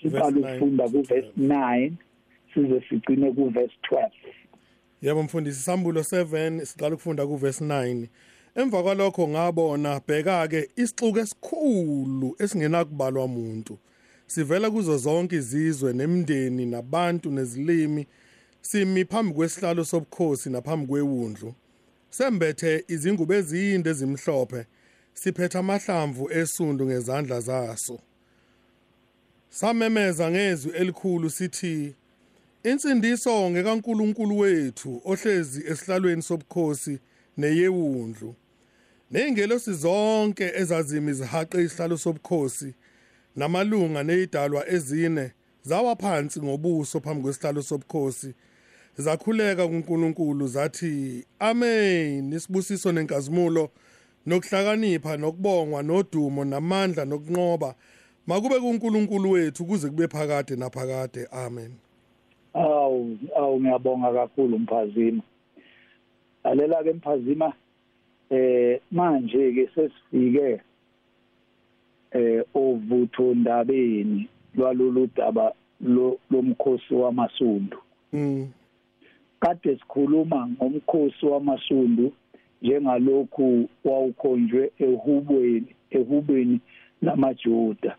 siqala 0.02 0.36
ukufunda 0.38 0.88
kuverse 0.88 1.30
9 1.38 1.92
size 2.54 2.82
sigcine 2.88 3.32
kuverse 3.32 3.74
12 3.90 4.10
yebo 5.02 5.22
mfundisi 5.22 5.62
sambulo 5.62 6.00
7 6.00 6.64
siqala 6.64 6.94
ukufunda 6.94 7.26
kuverse 7.26 7.64
9 7.64 8.06
emva 8.54 8.82
kwalokho 8.82 9.28
ngabona 9.28 10.00
bheka 10.08 10.48
ke 10.48 10.68
isixuku 10.76 11.18
esikhulu 11.18 12.36
esingenakubalwa 12.38 13.24
umuntu 13.24 13.78
sivela 14.26 14.70
kuzo 14.70 14.96
zonke 14.98 15.36
izizwe 15.36 15.92
nemndeni 15.92 16.66
nabantu 16.66 17.30
nezilimi 17.30 18.06
simi 18.62 19.04
phambi 19.04 19.34
kwesihlalo 19.34 19.84
sobukhosi 19.84 20.50
naphambi 20.50 20.86
kwewundlu. 20.86 21.54
Sembethe 22.10 22.84
izingubo 22.88 23.34
ezinde 23.34 23.90
ezimhlophe 23.90 24.66
siphethe 25.14 25.58
amahlamvu 25.58 26.30
esundu 26.30 26.86
ngezandla 26.86 27.40
zaso. 27.40 27.98
Samemeza 29.50 30.30
ngezwi 30.30 30.72
elikhulu 30.72 31.30
sithi 31.30 31.94
insindiso 32.64 33.50
ngekaNkuluNkulu 33.50 34.38
wethu 34.38 35.02
ohlezi 35.04 35.60
esihlalweni 35.70 36.22
sobukhosi 36.22 36.98
neyewundlu. 37.36 38.34
Neyingelosi 39.10 39.72
zonke 39.72 40.52
ezazimi 40.54 41.10
izihaqe 41.10 41.62
isihlalo 41.62 41.96
sobukhosi 41.96 42.74
namalunga 43.36 44.02
nezidalwa 44.02 44.68
ezine 44.68 45.32
zawa 45.62 45.96
phansi 45.96 46.40
ngobuso 46.42 47.00
phambi 47.00 47.22
kwesihlalo 47.22 47.62
sobukhosi. 47.62 48.34
Zakhuleka 48.96 49.68
kuNkulunkulu 49.68 50.46
zathi 50.46 51.24
amen. 51.38 52.32
Isibusiso 52.32 52.92
nenkazimulo 52.92 53.70
nokuhlakanipha 54.26 55.16
nokubongwa 55.16 55.82
nodumo 55.82 56.44
namandla 56.44 57.04
nokunqoba 57.04 57.74
makube 58.26 58.60
kuNkulunkulu 58.60 59.30
wethu 59.30 59.64
kuze 59.64 59.88
kube 59.88 60.08
phakade 60.08 60.56
naphakade. 60.56 61.26
Amen. 61.32 61.72
Awu 62.54 63.18
awu 63.36 63.60
ngiyabonga 63.60 64.12
kakhulu 64.12 64.58
mphazima. 64.58 65.22
Lalela 66.44 66.84
ke 66.84 66.92
mphazima 66.92 67.52
eh 68.30 68.80
manje 68.90 69.52
ke 69.52 69.70
sesifike 69.74 70.60
eh 72.12 72.44
ovutho 72.54 73.34
ndabeni 73.34 74.28
lwalolu 74.54 75.08
daba 75.16 75.52
lomkhosi 76.30 76.94
wamasundu. 76.94 77.78
Mm. 78.12 78.48
Kade 79.42 79.76
sikhuluma 79.76 80.48
ngomkhosi 80.48 81.26
wamasundu 81.26 82.12
njengalokhu 82.62 83.68
wawukhonjwe 83.84 84.70
ehubweni 84.78 85.66
ehubweni 85.90 86.60
lamajuda. 87.02 87.96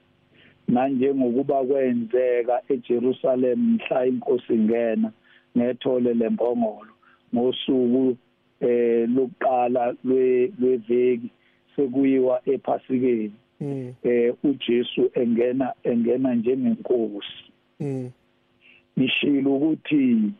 Nanjengokuba 0.68 1.64
kwenzeka 1.64 2.62
eJerusalem 2.70 3.60
mhla 3.74 4.06
inkosi 4.06 4.54
ingena 4.54 5.12
ngethole 5.58 6.14
lembongolo 6.14 6.94
ngosuku 7.36 8.18
eh 8.62 9.10
lokuqala 9.16 9.96
lweveki 10.04 11.30
sekuyiwa 11.76 12.42
ephasikeni. 12.46 13.34
Eh 14.04 14.34
uJesu 14.44 15.12
engena 15.14 15.74
engena 15.84 16.36
njengenkosi. 16.36 17.44
Mm. 17.80 18.12
Nishilo 18.98 19.56
ukuthi 19.56 20.32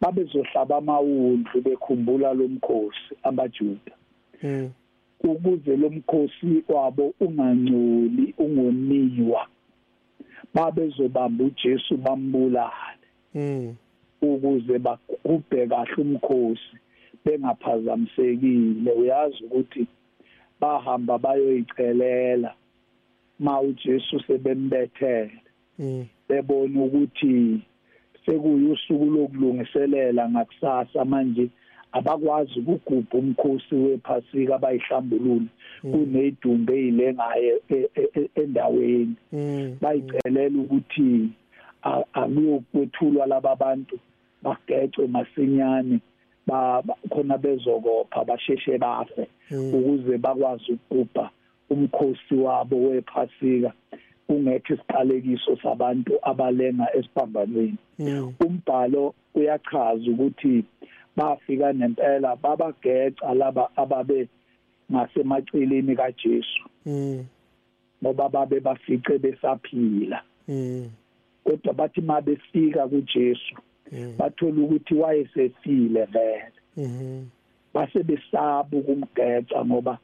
babezohlaba 0.00 0.76
amawundlu 0.76 1.60
bekhumbula 1.62 2.32
lomkhosi 2.34 3.14
abajuda 3.22 3.92
Mm. 4.42 4.70
ukuze 5.24 5.76
lomkhosi 5.76 6.64
wabo 6.68 7.14
ungangcoli 7.20 8.34
ungoniwa 8.38 9.46
babezobamba 10.54 11.44
uJesu 11.44 11.96
bambulale 11.96 13.06
Mm. 13.34 13.74
ukuze 14.22 14.78
bagubhe 14.78 15.66
kahle 15.66 15.94
umkhosi 15.98 16.76
bengaphazamisekile 17.24 18.92
uyazi 18.92 19.44
ukuthi 19.44 19.86
bahamba 20.60 21.18
bayoyicelela 21.18 22.54
ma 23.38 23.60
uJesu 23.60 24.20
sebembethele 24.26 25.40
Mm. 25.78 26.06
bebona 26.28 26.82
ukuthi 26.82 27.60
sekuyusuku 28.26 29.04
lokulungiselela 29.04 30.28
ngakusasa 30.30 31.04
manje 31.04 31.48
abakwazi 31.92 32.58
ukugubha 32.60 33.18
umkhosi 33.18 33.74
wephasika 33.74 34.54
abayihlambulule 34.54 35.46
kunedumbe 35.82 36.74
ezilengayo 36.88 37.60
e- 37.70 37.88
e- 37.94 38.10
e- 38.20 38.30
endaweni 38.42 39.14
Mm. 39.32 39.76
bayicelela 39.80 40.58
ukuthi 40.62 41.28
akuyokwethulwa 42.12 43.26
laba 43.26 43.56
bantu 43.56 43.98
bagece 44.42 45.06
masinyane 45.06 46.00
ba 46.46 46.82
ba- 46.82 46.96
khona 47.10 47.38
bezokopha 47.38 48.24
basheshe 48.24 48.78
bafe 48.78 49.26
Mm. 49.50 49.74
ukuze 49.74 50.18
bakwazi 50.18 50.72
ukugubha 50.72 51.30
umkhosi 51.70 52.34
wabo 52.34 52.76
wephasika 52.88 53.72
kungekho 54.26 54.74
isiqalekiso 54.74 55.56
sabantu 55.62 56.12
abalenga 56.22 56.86
esiphambanweni 56.96 57.76
Mm. 57.98 58.34
umbhalo 58.40 59.14
uyachaza 59.34 60.10
ukuthi 60.10 60.64
bafika 61.16 61.72
nempela 61.72 62.36
babageca 62.36 63.34
laba 63.34 63.68
ababe 63.76 64.28
ngasemaceleni 64.92 65.96
kaJesu 65.96 66.64
Mm. 66.86 67.24
ngoba 68.04 68.28
babe 68.28 68.60
bafice 68.60 69.18
besaphila 69.18 70.22
Mm. 70.48 70.90
kodwa 71.44 71.72
bathi 71.74 72.00
mabefika 72.00 72.88
kuJesu 72.88 73.54
Mm. 73.92 74.14
bathola 74.18 74.62
ukuthi 74.62 74.94
wayesefile 74.94 76.04
vele 76.04 76.52
Mhm. 76.76 77.24
base 77.74 78.02
besaba 78.02 78.68
ukumgeca 78.78 79.64
ngoba 79.64 79.98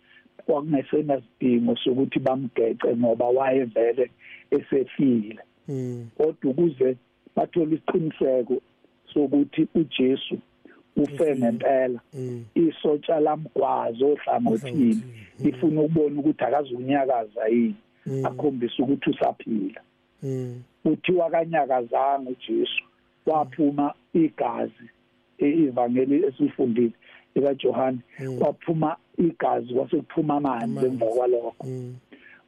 kwakungesenasidingo 0.47 1.77
sokuthi 1.77 2.19
bamgece 2.19 2.97
ngoba 2.97 3.27
wayevele 3.29 4.11
esefile 4.51 5.39
Mm. 5.69 6.09
kodwa 6.17 6.51
ukuze 6.51 6.97
bathole 7.37 7.77
isiqiniseko 7.77 8.57
sokuthi 9.15 9.69
uJesu 9.75 10.39
ufe 10.97 11.37
ngempela 11.37 12.01
Mm. 12.15 12.45
isotsha 12.55 13.21
lamgwazi 13.21 14.05
ohlangothini 14.05 14.91
Ohlangothini. 14.91 15.03
lifuna 15.45 15.81
ukubona 15.81 16.21
ukuthi 16.21 16.45
akazunyakaza 16.45 17.47
yini 17.49 17.75
Mm. 18.07 18.27
akhombisa 18.27 18.83
ukuthi 18.83 19.11
usaphila 19.11 19.81
Mm. 20.23 20.63
uthiwa 20.85 21.31
kanyakazanga 21.31 22.31
uJesu 22.31 22.83
waphuma 23.27 23.95
igazi 24.15 24.87
ivangeli 25.39 26.25
esifundile 26.25 26.91
lika 27.35 27.55
John 27.55 27.99
Mm. 28.21 28.39
kwaphuma 28.39 28.97
igazi 29.21 29.75
kwasekuphuma 29.75 30.35
amanzi 30.37 30.87
emva 30.87 31.07
kwalokho 31.07 31.67
Mm. 31.67 31.95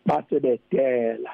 base 0.07 0.41
bedela 0.41 1.31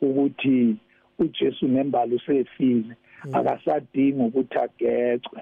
ukuthi 0.00 0.76
uJesu 1.18 1.68
nembali 1.68 2.14
usefile 2.14 2.94
akasadingi 3.32 4.22
ukuthi 4.22 4.58
agecwe 4.58 5.40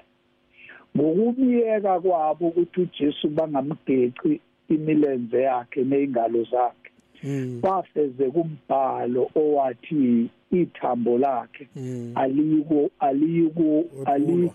ngokubiyeka 0.97 1.99
kwabo 1.99 2.47
ukuthi 2.47 2.81
uJesu 2.81 3.29
bangamgeci 3.29 4.39
imilenze 4.69 5.41
yakhe 5.41 5.83
nezingalo 5.83 6.43
zakhe 6.43 6.89
Mm. 7.23 7.59
bafeze 7.61 8.25
kumbhalo 8.31 9.29
owathi 9.35 10.29
ithambo 10.51 11.17
lakhe 11.17 11.67
Mm. 11.75 12.11
aliko 12.15 12.89
aliko 12.99 13.83
ali 14.05 14.51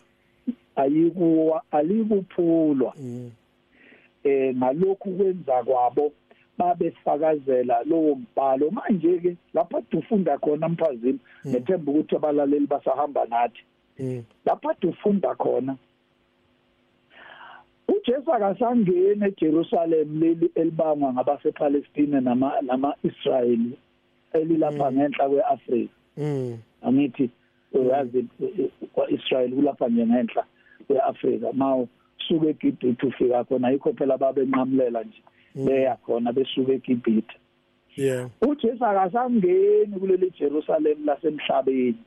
ayikuwa 0.77 1.62
alikuphulwa 1.71 2.95
Mm. 3.01 3.31
Eh 4.29 4.55
ngalokhu 4.57 5.11
kwenza 5.17 5.62
kwabo 5.64 6.12
babefakazela 6.59 7.83
lowo 7.85 8.14
mbhalo 8.14 8.71
manje 8.71 9.19
ke 9.19 9.37
lapha 9.55 9.83
ufunda 9.99 10.38
khona 10.38 10.69
mphazini 10.69 11.19
ngethemba 11.47 11.93
ukuthi 11.93 12.17
abalaleli 12.17 12.67
basahamba 12.67 13.25
nathi 13.25 13.62
Mm. 14.01 14.23
lapha 14.47 14.75
ufunda 14.88 15.35
khona 15.35 15.77
uJesu 17.88 18.33
akasangena 18.33 19.27
eJerusalem 19.27 20.21
leli 20.21 20.51
elibangwa 20.55 21.12
ngabasePalestine 21.12 22.21
nama 22.21 22.53
nama 22.62 22.95
Israeli 23.03 23.73
elilapha 24.33 24.93
ngenhla 24.93 25.29
kweAfrika 25.29 25.93
Mm. 26.17 26.59
angithi 26.83 27.31
uyazi 27.73 28.27
kwaIsrael 28.93 29.51
kulapha 29.55 29.88
nje 29.88 30.07
ngenhla 30.07 30.45
kweAfrika 30.87 31.53
mawu 31.53 31.88
suke 32.29 32.49
eGibhithe 32.51 33.07
ufika 33.07 33.45
khona 33.45 33.71
yikho 33.71 33.93
phela 33.93 34.19
babenqamulela 34.19 35.03
nje 35.05 35.23
beya 35.55 35.97
khona 35.97 36.33
besuka 36.33 36.73
eGibhithe 36.73 37.35
Yeah. 37.97 38.31
uJesu 38.43 38.85
akasangeni 38.87 39.99
kuleli 40.01 40.31
Jerusalem 40.39 41.05
lasemhlabeni. 41.07 41.99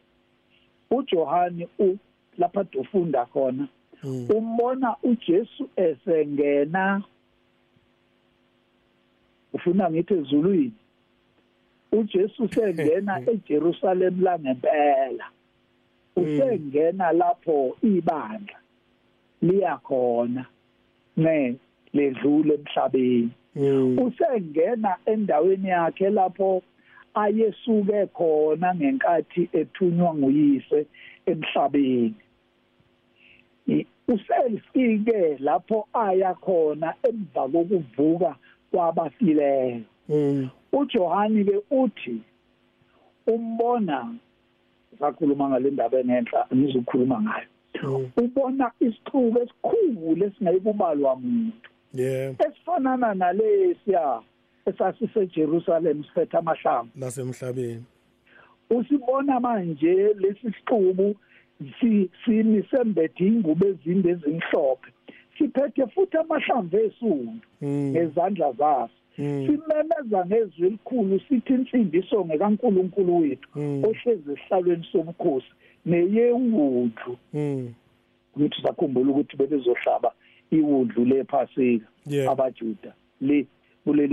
uJohani 0.91 1.67
u 1.80 1.97
lapha 2.38 2.63
dufunda 2.63 3.26
khona 3.26 3.67
Mm. 4.04 4.28
umbona 4.36 4.95
uJesu 5.04 5.69
esengena. 5.76 7.04
Ufuna 9.54 9.91
ngithi 9.91 10.13
ezulwini? 10.13 10.71
uJesu 11.91 12.47
sengena 12.54 13.19
eJerusalem 13.32 14.21
la 14.24 14.39
ngempela 14.39 15.26
usengena 16.15 17.12
lapho 17.12 17.78
ibandla. 17.84 18.58
Liyakhona 19.41 20.45
ne 21.17 21.56
ledlule 21.93 22.54
emhlabeni 22.54 23.30
Mm. 23.56 23.99
usengena 23.99 24.97
endaweni 25.06 25.67
yakhe 25.69 26.10
lapho 26.10 26.62
ayesuke 27.13 28.06
khona 28.08 28.75
ngenkathi 28.75 29.49
ethunywa 29.54 30.13
nguyise 30.15 30.86
emhlabeni 31.25 32.15
uselifike 34.08 35.38
lapho 35.39 35.88
aya 35.93 36.34
khona 36.34 36.93
emva 37.04 37.47
kokuvuka 37.47 38.36
kwabafileyo 38.71 39.82
Mm. 40.10 40.49
uJohani 40.73 41.45
ke 41.45 41.58
uthi 41.71 42.21
umbona 43.27 44.15
sakhuluma 44.99 45.49
ngale 45.49 45.71
ndaba 45.71 45.99
enenhla 45.99 46.47
ngizokhuluma 46.56 47.21
ngayo. 47.21 47.50
Ubona 48.17 48.71
isixuku 48.79 49.38
esikhulu 49.43 50.25
esingayikubalwa 50.25 51.13
umuntu 51.13 51.69
Yeah. 51.93 52.36
esifanana 52.47 53.13
nalesiya 53.13 54.21
esasise 54.65 55.25
Jerusalem 55.27 56.03
siphethe 56.03 56.38
amahlamvu 56.38 56.91
Lasemhlabeni. 56.99 57.84
usibona 58.69 59.39
manje 59.39 59.93
lesi 60.19 60.41
sixuku 60.51 61.15
si 61.79 62.10
simisembethe 62.25 63.25
ingubo 63.27 63.65
ezinde 63.67 64.10
ezimhlophe 64.10 64.91
siphethe 65.38 65.88
futhi 65.88 66.17
amahlamvu 66.17 66.77
esundu 66.77 67.34
Mm. 67.62 67.91
ngezandla 67.91 68.51
zaso 68.51 68.93
Mm. 69.17 69.47
simemeza 69.47 70.25
ngezwi 70.25 70.67
elikhulu 70.67 71.19
sithi 71.19 71.53
insindiso 71.53 72.25
ngekaNkuluNkulu 72.25 73.17
wethu 73.17 73.49
Mm. 73.55 73.84
ohlezi 73.86 74.31
esihlalweni 74.31 74.88
sobukhosi 74.91 75.51
neyewudlu 75.85 77.17
Mm. 77.34 77.73
ukuthi 78.36 78.61
sakhumbula 78.61 79.11
ukuthi 79.11 79.38
bebezohlaba 79.38 80.11
iwudlu 80.51 81.05
lephasika 81.05 81.88
Yeah. 82.05 82.32
abajuda 82.32 82.93
le 83.21 83.45
kuleli 83.86 84.07